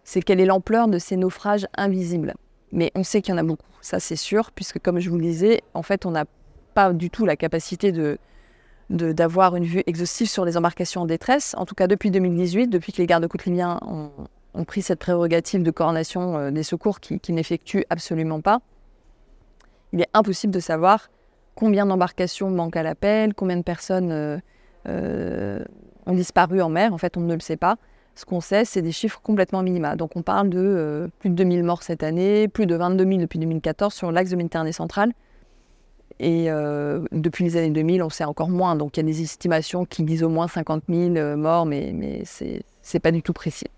[0.04, 2.34] c'est quelle est l'ampleur de ces naufrages invisibles.
[2.70, 5.16] Mais on sait qu'il y en a beaucoup, ça c'est sûr, puisque comme je vous
[5.16, 6.26] le disais, en fait, on n'a
[6.74, 8.18] pas du tout la capacité de,
[8.90, 11.54] d'avoir une vue exhaustive sur les embarcations en détresse.
[11.58, 14.10] En tout cas, depuis 2018, depuis que les gardes-côtes libyens ont,
[14.58, 18.60] ont pris cette prérogative de coordination euh, des secours qui, n'effectuent absolument pas,
[19.92, 21.10] il est impossible de savoir
[21.54, 24.38] combien d'embarcations manquent à l'appel, combien de personnes euh,
[24.88, 25.64] euh,
[26.06, 26.92] ont disparu en mer.
[26.92, 27.76] En fait, on ne le sait pas.
[28.14, 29.94] Ce qu'on sait, c'est des chiffres complètement minima.
[29.94, 33.38] Donc, on parle de plus de 2000 morts cette année, plus de 22 000 depuis
[33.38, 35.12] 2014 sur l'axe de Méditerranée centrale.
[36.18, 36.48] Et
[37.12, 38.74] depuis les années 2000, on sait encore moins.
[38.74, 42.24] Donc, il y a des estimations qui disent au moins 50 000 morts, mais, mais
[42.24, 43.68] ce n'est pas du tout précis.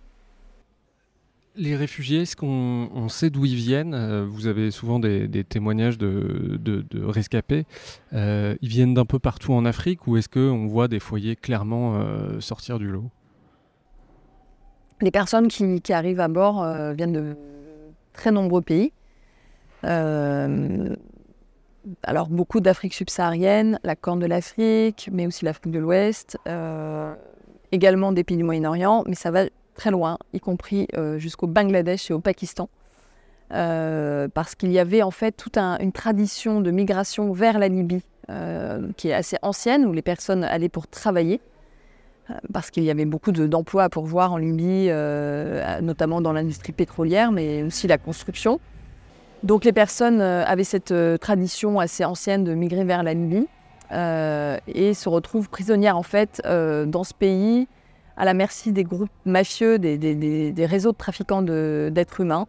[1.56, 3.92] Les réfugiés, est-ce qu'on sait d'où ils viennent?
[3.92, 7.66] Euh, Vous avez souvent des, témoignages de, rescapés.
[8.12, 11.96] Euh, ils viennent d'un peu partout en Afrique ou est-ce qu'on voit des foyers clairement
[11.96, 13.10] euh, sortir du lot?
[15.00, 17.36] Les personnes qui, arrivent à bord viennent de
[18.12, 18.92] très nombreux pays.
[19.82, 20.98] alors
[22.28, 26.38] beaucoup d'Afrique subsaharienne, la Corne de l'Afrique, mais aussi l'Afrique de l'Ouest,
[27.72, 29.44] également des pays du Moyen-Orient, mais ça va
[29.80, 32.68] très loin, y compris euh, jusqu'au Bangladesh et au Pakistan.
[33.52, 38.02] Euh, parce qu'il y avait en fait toute une tradition de migration vers la Libye
[38.28, 41.40] euh, qui est assez ancienne, où les personnes allaient pour travailler,
[42.52, 44.90] parce qu'il y avait beaucoup d'emplois à pourvoir en Libye,
[45.82, 48.60] notamment dans l'industrie pétrolière, mais aussi la construction.
[49.42, 53.48] Donc les personnes avaient cette tradition assez ancienne de migrer vers la Libye
[53.92, 57.66] et se retrouvent prisonnières en fait dans ce pays
[58.16, 62.46] à la merci des groupes mafieux, des, réseaux de trafiquants d'êtres humains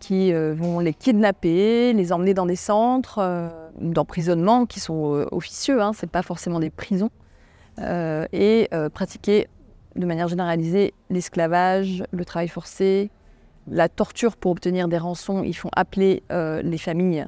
[0.00, 5.26] qui euh, vont les kidnapper, les emmener dans des centres euh, d'emprisonnement qui sont euh,
[5.30, 7.10] officieux, hein, ce n'est pas forcément des prisons,
[8.32, 9.48] et pratiquer
[9.96, 13.10] de manière généralisée l'esclavage, le travail forcé,
[13.68, 15.42] la torture pour obtenir des rançons.
[15.44, 17.26] Ils font appeler les familles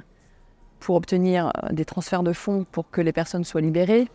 [0.79, 4.09] pour obtenir des transferts de fonds pour que les personnes soient libérées.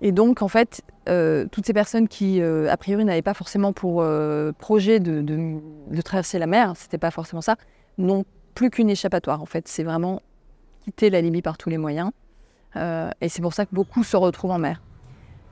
[0.00, 3.72] Et donc, en fait, euh, toutes ces personnes qui, euh, a priori, n'avaient pas forcément
[3.72, 5.60] pour euh, projet de,
[6.04, 7.56] traverser la mer, c'était pas forcément ça,
[7.98, 9.40] n'ont plus qu'une échappatoire.
[9.42, 10.20] En fait, c'est vraiment
[10.84, 12.10] quitter la Libye par tous les moyens.
[13.20, 14.82] et c'est pour ça que beaucoup se retrouvent en mer.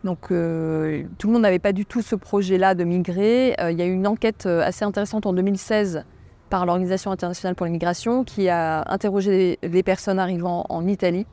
[0.05, 3.57] Donc, tout le monde n'avait pas du tout ce projet-là de migrer.
[3.59, 6.05] Il y a eu une enquête assez intéressante en 2016
[6.51, 11.27] par l'Organisation internationale pour l'immigration qui a interrogé les personnes arrivant en Italie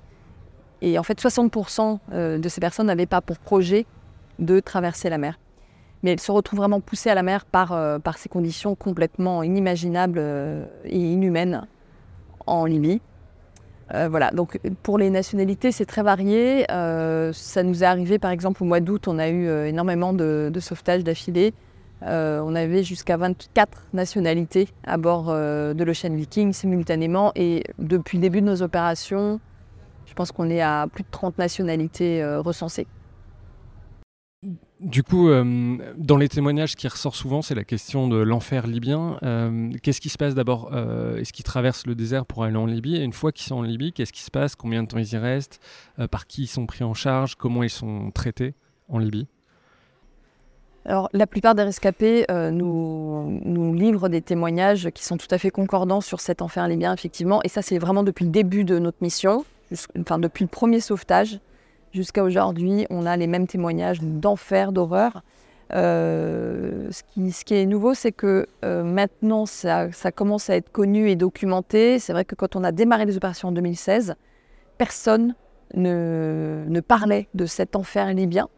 [0.81, 3.85] et en fait, 60% euh, de ces personnes n'avaient pas pour projet
[4.39, 5.39] de traverser la mer.
[6.03, 9.43] Mais elles se retrouvent vraiment poussées à la mer par, euh, par ces conditions complètement
[9.43, 11.67] inimaginables euh, et inhumaines
[12.47, 13.01] en Libye.
[14.09, 16.65] voilà, donc pour les nationalités, c'est très varié.
[16.67, 20.59] ça nous est arrivé, par exemple, au mois d'août, on a eu énormément de, de
[20.59, 21.53] sauvetages d'affilée.
[22.01, 27.31] on avait jusqu'à 24 nationalités à bord de l'Ocean Viking simultanément.
[27.35, 29.39] Et depuis le début de nos opérations,
[30.11, 32.85] je pense qu'on est à plus de 30 nationalités euh, recensées.
[34.81, 39.17] Du coup, euh, dans les témoignages, qui ressort souvent, c'est la question de l'enfer libyen.
[39.23, 40.75] Euh, qu'est-ce qui se passe d'abord
[41.17, 42.97] Est-ce qu'ils traversent le désert pour aller en Libye?
[42.97, 44.55] Et une fois qu'ils sont en Libye, qu'est-ce qui se passe?
[44.55, 45.61] Combien de temps ils y restent?
[46.09, 47.35] Par qui ils sont pris en charge?
[47.35, 48.53] Comment ils sont traités
[48.89, 49.27] en Libye?
[50.83, 55.51] Alors, la plupart des rescapés nous, nous, livrent des témoignages qui sont tout à fait
[55.51, 57.41] concordants sur cet enfer libyen, effectivement.
[57.43, 59.45] Et ça, c'est vraiment depuis le début de notre mission
[60.19, 61.39] depuis le premier sauvetage
[61.93, 65.23] jusqu'à aujourd'hui, on a les mêmes témoignages d'enfer, d'horreur.
[65.73, 67.03] Euh, ce,
[67.43, 71.99] qui, est nouveau, c'est que euh, maintenant, ça, commence à être connu et documenté.
[71.99, 74.15] C'est vrai que quand on a démarré les opérations en 2016,
[74.77, 75.35] personne
[75.73, 78.49] ne, parlait de cet enfer libyen.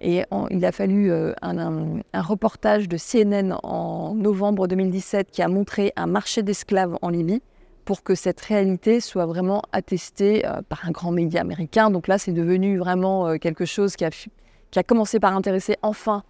[0.00, 5.92] Et il a fallu euh, un, reportage de CNN en novembre 2017 qui a montré
[5.96, 7.40] un marché d'esclaves en Libye
[7.86, 11.90] pour que cette réalité soit vraiment attestée par un grand média américain.
[11.90, 16.22] Donc là, c'est devenu vraiment quelque chose qui a, commencé par intéresser enfin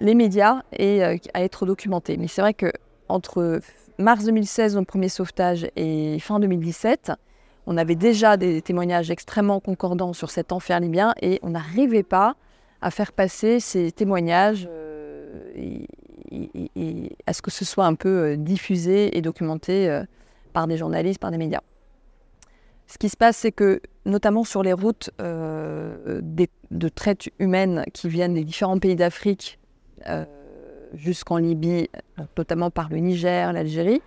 [0.00, 2.16] les médias et à être documenté.
[2.16, 2.72] Mais c'est vrai que
[3.08, 3.60] entre
[3.98, 7.12] mars 2016, notre premier sauvetage, et fin 2017,
[7.66, 12.36] on avait déjà des témoignages extrêmement concordants sur cet enfer libyen et on n'arrivait pas
[12.80, 15.86] à faire passer ces témoignages euh, et,
[17.26, 20.04] à ce que ce soit un peu euh, diffusé et documenté euh,
[20.56, 21.60] par des journalistes, par des médias.
[22.86, 28.32] Ce qui se passe, c'est que, notamment sur les routes de traite humaine qui viennent
[28.32, 29.58] des différents pays d'Afrique
[30.94, 31.90] jusqu'en Libye,
[32.38, 34.00] notamment par le Niger, l'Algérie,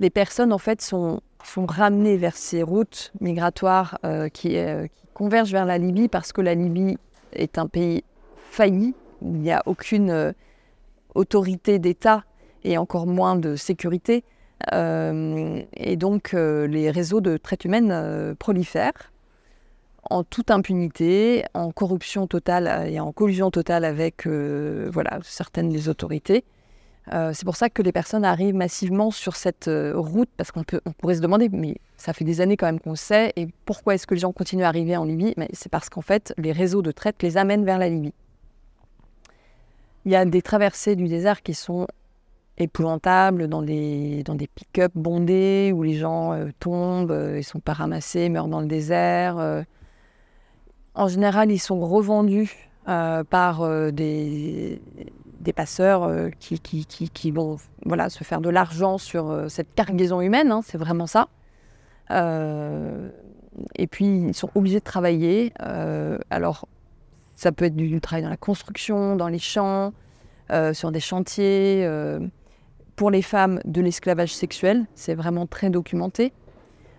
[0.00, 1.20] les personnes en fait sont
[1.56, 6.56] ramenés vers ces routes migratoires euh, qui, euh, convergent vers la Libye parce que la
[6.56, 6.98] Libye
[7.32, 8.02] est un pays
[8.50, 10.32] failli, il n'y a aucune euh,
[11.14, 12.24] autorité d'État
[12.64, 14.24] et encore moins de sécurité.
[14.72, 19.12] Et donc les réseaux de traite humaine prolifèrent
[20.08, 26.44] en toute impunité, en corruption totale et en collusion totale avec voilà, certaines des autorités.
[27.12, 30.62] Euh, c'est pour ça que les personnes arrivent massivement sur cette euh, route, parce qu'on
[30.84, 33.94] on pourrait se demander, mais ça fait des années quand même qu'on sait, et pourquoi
[33.94, 35.34] est-ce que les gens continuent à arriver en Libye?
[35.52, 38.12] C'est parce qu'en fait, les réseaux de traite les amènent vers la Libye.
[40.04, 41.86] Il y a des traversées du désert qui sont
[42.60, 47.60] épouvantables, dans des, dans des pick-up bondés, où les gens euh, tombent, ils ne sont
[47.60, 49.64] pas ramassés, meurent dans le désert.
[50.94, 54.80] En général, ils sont revendus par des
[55.40, 59.74] des passeurs euh, qui, qui, qui, vont voilà, se faire de l'argent sur euh, cette
[59.74, 61.28] cargaison humaine, hein, c'est vraiment ça.
[62.10, 63.08] Euh,
[63.74, 65.52] et puis, ils sont obligés de travailler.
[66.30, 66.68] alors,
[67.36, 69.92] ça peut être du, travail dans la construction, dans les champs,
[70.72, 71.84] sur des chantiers.
[73.00, 76.34] Pour les femmes, de l'esclavage sexuel, c'est vraiment très documenté.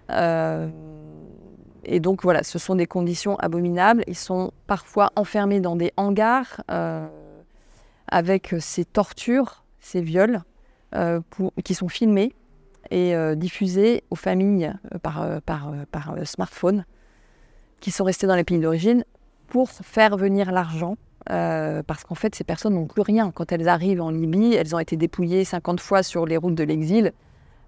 [0.10, 4.04] et donc, voilà, ce sont des conditions abominables.
[4.08, 6.64] Ils sont parfois enfermés dans des hangars
[8.08, 10.42] avec euh, ces tortures, ces viols
[10.96, 11.22] euh,
[11.64, 12.34] qui sont filmés
[12.90, 15.30] et euh, diffusés aux familles par
[16.26, 16.84] smartphone
[17.80, 19.06] qui sont restés dans les pays d'origine
[19.50, 20.98] pour faire venir l'argent.
[21.26, 23.32] Parce qu'en fait, ces personnes n'ont plus rien.
[23.32, 26.64] Quand elles arrivent en Libye, elles ont été dépouillées 50 fois sur les routes de
[26.64, 27.14] l'exil,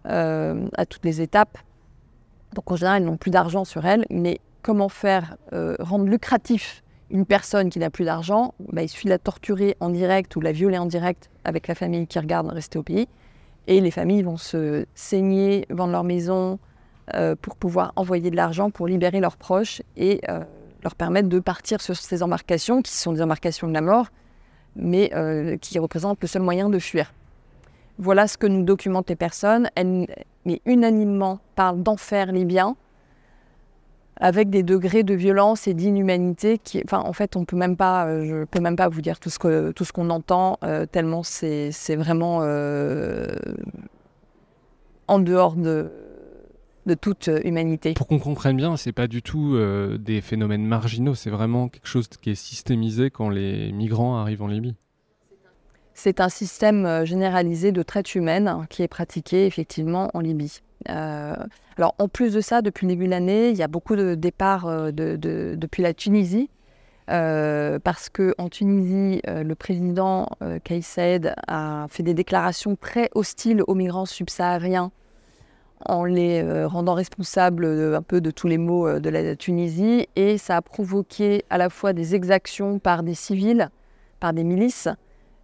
[0.05, 1.57] à toutes les étapes.
[2.55, 4.05] Donc en général, elles n'ont plus d'argent sur elles.
[4.09, 5.37] Mais comment faire
[5.79, 9.89] rendre lucratif une personne qui n'a plus d'argent, bah, il suffit de la torturer en
[9.89, 13.07] direct ou la violer en direct avec la famille qui regarde rester au pays.
[13.67, 16.59] Et les familles vont se saigner, vendre leur maison
[17.13, 20.43] euh, pour pouvoir envoyer de l'argent pour libérer leurs proches et euh,
[20.84, 24.08] leur permettre de partir sur ces embarcations qui sont des embarcations de la mort,
[24.76, 27.13] mais euh, qui représentent le seul moyen de fuir.
[28.00, 29.69] Voilà ce que nous documentent les personnes.
[29.76, 30.08] Elles,
[30.46, 32.76] mais unanimement, parlent d'enfer libyen
[34.17, 38.06] avec des degrés de violence et d'inhumanité qui, enfin, en fait, on peut même pas,
[38.06, 40.86] euh, je peux même pas vous dire tout ce que tout ce qu'on entend euh,
[40.86, 42.39] tellement c'est vraiment
[45.08, 45.91] en dehors de
[46.86, 47.93] de toute humanité.
[47.93, 49.58] Pour qu'on comprenne bien, c'est pas du tout
[50.00, 54.48] des phénomènes marginaux, c'est vraiment quelque chose qui est systémisé quand les migrants arrivent en
[54.48, 54.76] Libye.
[55.93, 60.62] C'est un système généralisé de traite humaine qui est pratiqué effectivement en Libye.
[60.89, 61.36] Euh,
[61.78, 64.15] alors, en plus de ça, depuis le début de l'année, il y a beaucoup de
[64.15, 66.50] départs euh, de, depuis la Tunisie.
[67.10, 70.30] Euh, parce qu'en Tunisie, le président
[70.63, 74.89] Kais Saïd a fait des déclarations très hostiles aux migrants subsahariens
[75.86, 80.08] en les rendant responsables un peu de tous les maux de la Tunisie.
[80.15, 83.69] Et ça a provoqué à la fois des exactions par des civils,
[84.19, 84.88] par des milices,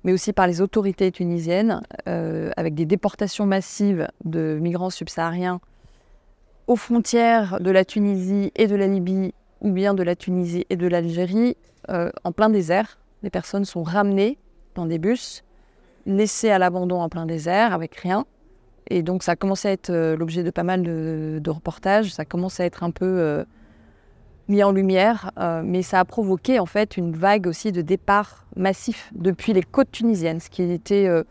[0.03, 5.59] mais aussi par les autorités tunisiennes, euh, avec des déportations massives de migrants subsahariens
[6.67, 10.77] aux frontières de la Tunisie et de la Libye, ou bien de la Tunisie et
[10.77, 11.57] de l'Algérie,
[11.89, 12.99] euh, en plein désert.
[13.23, 14.37] Les personnes sont ramenées
[14.75, 15.43] dans des bus,
[16.05, 18.25] laissées à l'abandon en plein désert, avec rien.
[18.89, 22.25] Et donc ça a commencé à être euh, l'objet de pas mal de, reportages, ça
[22.25, 23.45] commence à être un peu
[24.49, 28.45] mis en lumière, euh, mais ça a provoqué en fait une vague aussi de départ
[28.55, 31.23] massif depuis les côtes tunisiennes, ce qui était euh,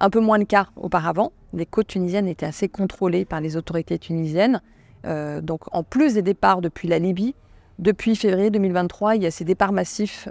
[0.00, 1.32] un peu moins le cas auparavant.
[1.52, 4.62] Les côtes tunisiennes étaient assez contrôlées par les autorités tunisiennes.
[5.04, 7.34] Euh, donc en plus des départs depuis la Libye,
[7.78, 10.26] depuis février 2023, il y a ces départs massifs.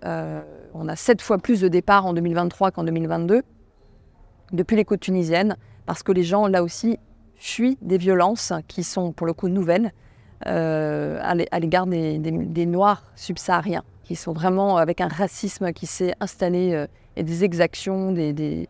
[0.73, 3.43] on a sept fois plus de départs en 2023 qu'en 2022
[4.51, 6.97] depuis les côtes tunisiennes, parce que les gens là aussi
[7.35, 9.91] fuient des violences qui sont pour le coup nouvelles
[10.47, 16.73] euh, à l'égard des, Noirs subsahariens, qui sont vraiment avec un racisme qui s'est installé
[16.73, 18.67] euh, et des exactions, des,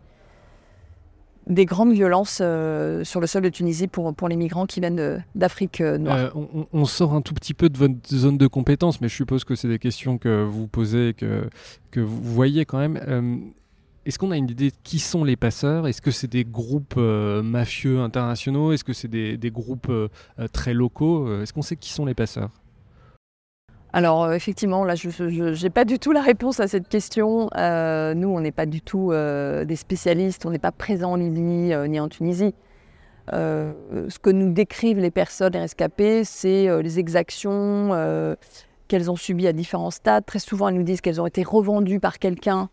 [1.48, 5.82] des grandes violences sur le sol de Tunisie pour, pour les migrants qui viennent d'Afrique
[5.82, 6.32] noire.
[6.72, 9.56] On, sort un tout petit peu de votre zone de compétence, mais je suppose que
[9.56, 11.50] c'est des questions que vous posez, que,
[11.92, 13.54] que vous voyez quand même.
[14.06, 15.88] Est-ce qu'on a une idée de qui sont les passeurs?
[15.88, 18.72] Est-ce que c'est des groupes mafieux internationaux?
[18.72, 19.92] Est-ce que c'est des, groupes
[20.54, 21.42] très locaux?
[21.42, 22.52] Est-ce qu'on sait qui sont les passeurs?
[23.96, 27.50] Alors effectivement, là, je n'ai pas du tout la réponse à cette question.
[27.56, 31.16] Euh, nous, on n'est pas du tout euh, des spécialistes, on n'est pas présents en
[31.16, 32.54] Libye euh, ni en Tunisie.
[33.32, 38.36] ce que nous décrivent les personnes rescapées, c'est les exactions
[38.90, 40.26] qu'elles ont subies à différents stades.
[40.26, 42.70] Très souvent, elles nous disent qu'elles ont été revendues par quelqu'un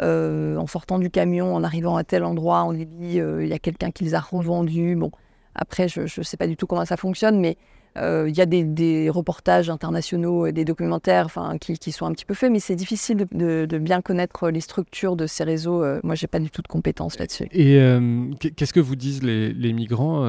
[0.00, 3.16] en sortant du camion, en arrivant à tel endroit en Libye.
[3.16, 4.96] Il y a quelqu'un qui les a revendues.
[4.96, 5.10] Bon,
[5.54, 7.56] après, je ne sais pas du tout comment ça fonctionne, mais
[7.98, 11.28] euh, il y a des, reportages internationaux des documentaires
[11.60, 15.26] qui, sont un petit peu faits, mais c'est difficile de, bien connaître les structures de
[15.26, 15.82] ces réseaux.
[15.82, 17.48] Euh, moi, j'ai pas du tout de compétences là-dessus.
[17.52, 20.26] Et euh, qu'est-ce que vous disent les, migrants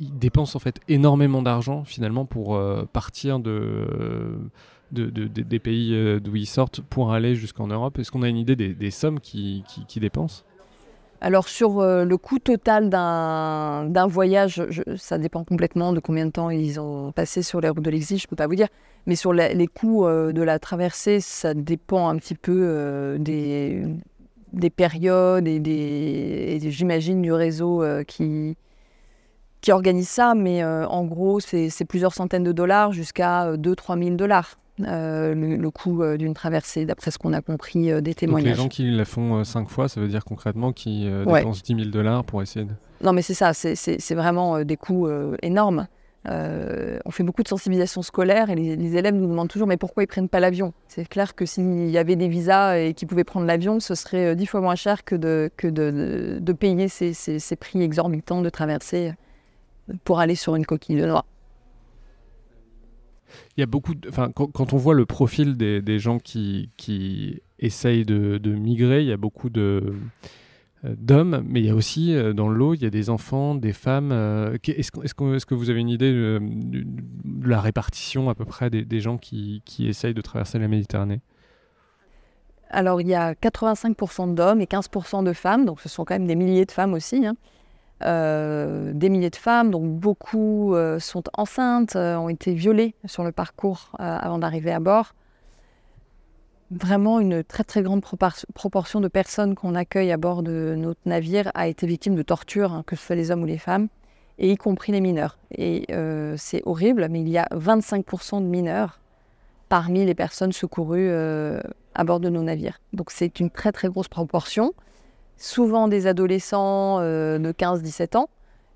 [0.00, 2.60] Ils dépensent en fait énormément d'argent finalement pour
[2.92, 4.50] partir de,
[4.92, 7.98] des pays d'où ils sortent pour aller jusqu'en Europe.
[7.98, 10.44] Est-ce qu'on a une idée des, sommes qu'ils qui dépensent?
[11.22, 14.62] Alors sur euh, le coût total d'un voyage,
[14.96, 18.18] ça dépend complètement de combien de temps ils ont passé sur les routes de l'exil,
[18.18, 18.68] je ne peux pas vous dire.
[19.06, 23.82] Mais sur les coûts euh, de la traversée, ça dépend un petit peu euh, des,
[24.54, 28.56] des, périodes et, j'imagine du réseau qui,
[29.60, 30.34] qui organise ça.
[30.34, 34.58] Mais en gros, c'est plusieurs centaines de dollars jusqu'à 2-3 000 dollars.
[34.86, 38.56] Euh, le, coût euh, d'une traversée, d'après ce qu'on a compris euh, des témoignages.
[38.56, 41.74] Donc les gens qui la font cinq fois, ça veut dire concrètement qu'ils dépensent 10
[41.74, 42.72] 000 dollars pour essayer de...
[43.02, 45.08] Non mais c'est ça, c'est vraiment des coûts
[45.42, 45.86] énormes.
[46.26, 50.06] on fait beaucoup de sensibilisation scolaire et les, élèves nous demandent toujours mais pourquoi ils
[50.06, 50.74] prennent pas l'avion?
[50.88, 54.36] C'est clair que s'il y avait des visas et qu'ils pouvaient prendre l'avion, ce serait
[54.36, 58.42] dix fois moins cher que de, que de, de payer ces, ces, ces, prix exorbitants
[58.42, 59.12] de traversée
[60.04, 61.24] pour aller sur une coquille de noix.
[63.60, 63.92] Il y a beaucoup,
[64.34, 69.50] quand, on voit le profil des, gens qui, essayent de, migrer, il y a beaucoup
[69.50, 69.96] de
[70.86, 73.54] euh, d'hommes, mais il y a aussi euh, dans l'eau, il y a des enfants,
[73.54, 74.12] des femmes.
[74.12, 76.40] Euh, est-ce est que, vous avez une idée de,
[77.44, 81.20] la répartition à peu près des, gens qui, qui, essayent de traverser la Méditerranée?
[82.70, 86.26] Alors il y a 85% d'hommes et 15% de femmes, donc ce sont quand même
[86.26, 87.26] des milliers de femmes aussi.
[87.26, 87.34] Hein.
[88.02, 93.24] Euh, des milliers de femmes, donc beaucoup euh, sont enceintes, euh, ont été violées sur
[93.24, 95.14] le parcours avant d'arriver à bord.
[96.70, 101.50] Vraiment, une très très grande proportion de personnes qu'on accueille à bord de notre navire
[101.54, 103.88] a été victime de torture, hein, que ce soit les hommes ou les femmes,
[104.38, 105.36] et y compris les mineurs.
[105.50, 105.86] Et
[106.36, 109.00] c'est horrible, mais il y a 25% de mineurs
[109.68, 112.80] parmi les personnes secourues à bord de nos navires.
[112.92, 114.72] Donc c'est une très très grosse proportion
[115.40, 118.28] souvent des adolescents euh, de 15-17 ans,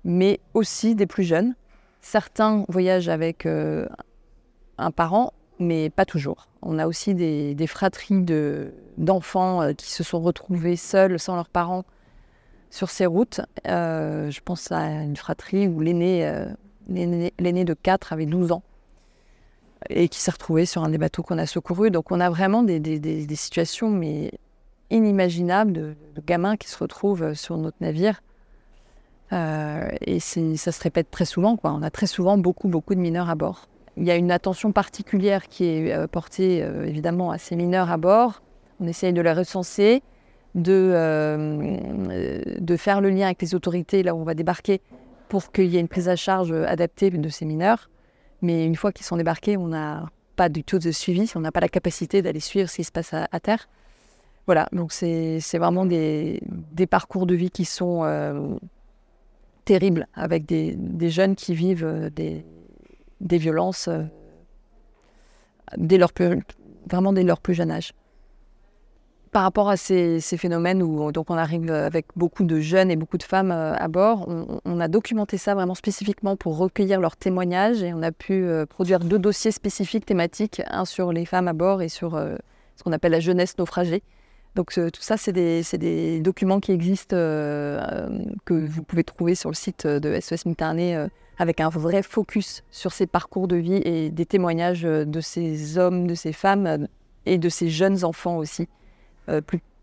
[0.03, 1.55] mais aussi des plus jeunes.
[2.01, 3.87] Certains voyagent avec euh,
[4.77, 6.47] un parent, mais pas toujours.
[6.61, 8.25] On a aussi des, fratries
[8.97, 11.85] d'enfants euh, qui se sont retrouvés seuls, sans leurs parents,
[12.71, 13.41] sur ces routes.
[13.63, 16.25] je pense à une fratrie où l'aîné
[16.89, 18.63] de 4 avait 12 ans
[19.89, 21.91] et qui s'est retrouvé sur un des bateaux qu'on a secouru.
[21.91, 24.31] Donc on a vraiment des, des situations mais
[24.95, 28.21] inimaginable de, gamins qui se retrouvent euh, sur notre navire.
[29.33, 31.57] Euh, et ça se répète très souvent.
[31.63, 33.67] On a très souvent beaucoup, beaucoup de mineurs à bord.
[33.97, 37.97] Il y a une attention particulière qui est euh, portée évidemment à ces mineurs à
[37.97, 38.41] bord.
[38.79, 40.03] On essaye de les recenser,
[40.53, 40.91] de,
[42.59, 44.81] de faire le lien avec les autorités là où on va débarquer
[45.29, 47.89] pour qu'il y ait une prise à charge adaptée de ces mineurs.
[48.41, 51.51] Mais une fois qu'ils sont débarqués, on n'a pas du tout de suivi, on n'a
[51.51, 53.67] pas la capacité d'aller suivre ce qui se passe à terre.
[54.45, 56.39] Voilà, donc c'est vraiment des,
[56.89, 58.55] parcours de vie qui sont euh,
[59.65, 64.03] terribles, avec des, jeunes qui vivent euh, des, violences euh,
[65.77, 66.43] dès leur plus,
[66.87, 67.93] vraiment dès leur plus jeune âge.
[69.31, 73.17] Par rapport à ces, phénomènes où donc on arrive avec beaucoup de jeunes et beaucoup
[73.17, 74.29] de femmes à bord,
[74.63, 78.99] on, a documenté ça vraiment spécifiquement pour recueillir leurs témoignages et on a pu produire
[78.99, 83.11] deux dossiers spécifiques thématiques, un sur les femmes à bord et sur ce qu'on appelle
[83.11, 84.03] la jeunesse naufragée.
[84.55, 89.49] Donc tout ça, c'est des, documents qui existent, euh, euh, que vous pouvez trouver sur
[89.49, 93.81] le site de SOS Méditerranée, euh, avec un vrai focus sur ces parcours de vie
[93.83, 96.87] et des témoignages de ces hommes, de ces femmes
[97.25, 98.69] et de ces jeunes enfants aussi,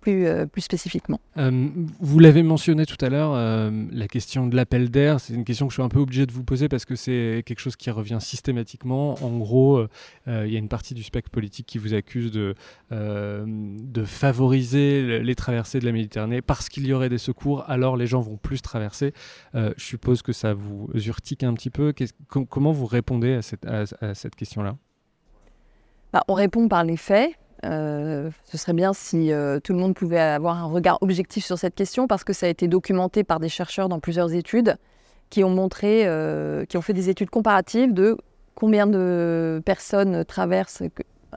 [0.02, 1.20] plus, euh, plus spécifiquement.
[1.38, 1.68] Euh,
[2.00, 5.66] vous l'avez mentionné tout à l'heure, euh, la question de l'appel d'air, c'est une question
[5.66, 7.90] que je suis un peu obligé de vous poser parce que c'est quelque chose qui
[7.90, 9.14] revient systématiquement.
[9.24, 9.86] En gros,
[10.26, 12.54] il y a une partie du spectre politique qui vous accuse de,
[12.90, 18.06] de favoriser les traversées de la Méditerranée parce qu'il y aurait des secours, alors les
[18.06, 19.14] gens vont plus traverser.
[19.54, 21.94] je suppose que ça vous urtique un petit peu.
[22.28, 24.76] comment vous répondez à cette, à, cette question-là?
[26.12, 27.32] Bah, On répond par les faits.
[27.64, 31.58] Euh, ce serait bien si euh, tout le monde pouvait avoir un regard objectif sur
[31.58, 34.76] cette question parce que ça a été documenté par des chercheurs dans plusieurs études
[35.30, 38.16] qui ont montré, euh, qui ont fait des études comparatives de
[38.54, 40.82] combien de personnes traversent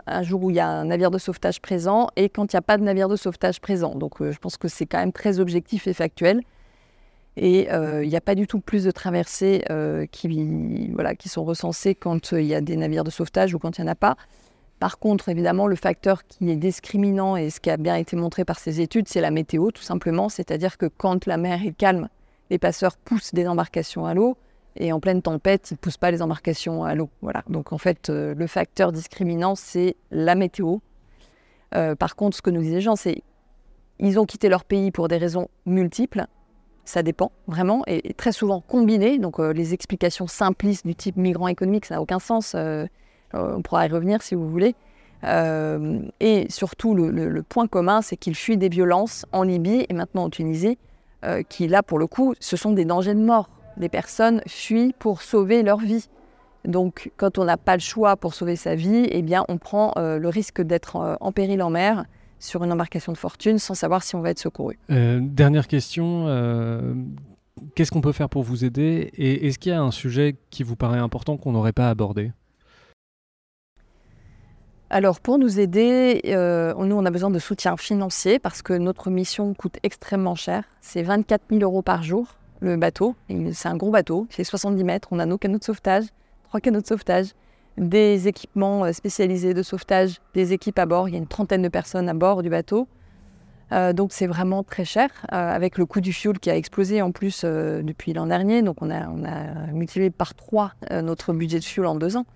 [0.08, 2.60] un jour où il y a un navire de sauvetage présent et quand il n'y
[2.60, 3.94] a pas de navire de sauvetage présent.
[3.94, 6.42] Donc je pense que c'est quand même très objectif et factuel.
[7.38, 9.64] Et il n'y a pas du tout plus de traversées
[10.12, 13.78] qui, voilà, qui sont recensées quand il y a des navires de sauvetage ou quand
[13.78, 14.16] il n'y en a pas.
[14.86, 18.46] Par contre, évidemment, le facteur qui est discriminant et ce qui a bien été montré
[18.46, 20.30] par ces études, c'est la météo, tout simplement.
[20.30, 22.08] C'est-à-dire que quand la mer est calme,
[22.52, 24.38] les passeurs poussent des embarcations à l'eau
[24.76, 27.10] et en pleine tempête, ils ne poussent pas les embarcations à l'eau.
[27.24, 27.44] Voilà.
[27.50, 30.78] Donc en fait, euh, le facteur discriminant, c'est la météo.
[31.74, 33.24] Euh, par contre, ce que nous les gens, c'est
[33.98, 36.28] ils ont quitté leur pays pour des raisons multiples.
[36.84, 39.18] Ça dépend vraiment et, très souvent combiné.
[39.18, 42.56] Donc euh, les explications simplistes du type migrant économique, ça n'a aucun sens.
[43.36, 44.76] Euh, on pourra y revenir si vous voulez.
[45.24, 50.26] Euh, et surtout, le, point commun, c'est qu'il fuit des violences en Libye et maintenant
[50.26, 50.78] en Tunisie,
[51.24, 53.50] euh, qui là, pour le coup, ce sont des dangers de mort.
[53.78, 56.08] Les personnes fuient pour sauver leur vie.
[56.64, 59.94] Donc, quand on n'a pas le choix pour sauver sa vie, eh bien, on prend
[59.98, 62.06] le risque d'être en péril en mer
[62.40, 64.80] sur une embarcation de fortune sans savoir si on va être secouru.
[64.90, 66.26] dernière question.
[67.76, 69.12] Qu'est-ce qu'on peut faire pour vous aider?
[69.16, 72.32] Et est-ce qu'il y a un sujet qui vous paraît important qu'on n'aurait pas abordé?
[74.90, 79.10] Alors pour nous aider, euh, nous on a besoin de soutien financier parce que notre
[79.10, 80.64] mission coûte extrêmement cher.
[80.80, 83.16] C'est 24 000 euros par jour le bateau.
[83.52, 85.08] C'est un gros bateau, fait 70 mètres.
[85.12, 86.06] On a nos canaux de sauvetage,
[86.44, 87.30] trois canaux de sauvetage,
[87.78, 91.10] des équipements euh, spécialisés de sauvetage, des équipes à bord.
[91.10, 92.88] Il y a une trentaine de personnes à bord du bateau.
[93.72, 97.12] Euh, donc c'est vraiment très cher, avec le coût du fuel qui a explosé en
[97.12, 98.62] plus depuis l'an dernier.
[98.62, 102.28] Donc on a, a multiplié par trois notre budget de fuel en deux ans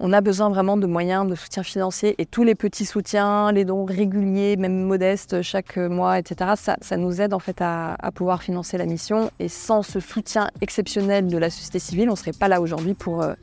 [0.00, 3.64] on a besoin vraiment de moyens de soutien financier et tous les petits soutiens, les
[3.64, 8.76] dons réguliers, même modestes chaque mois, etc., ça, nous aide en fait à, pouvoir financer
[8.76, 9.30] la mission.
[9.38, 12.94] Et sans ce soutien exceptionnel de la société civile, on ne serait pas là aujourd'hui
[12.94, 13.34] pour euh,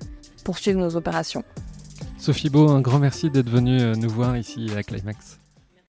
[0.44, 1.44] poursuivre nos opérations.
[2.18, 5.41] Sophie Beau, un grand merci d'être venue euh, nous voir ici à Climax.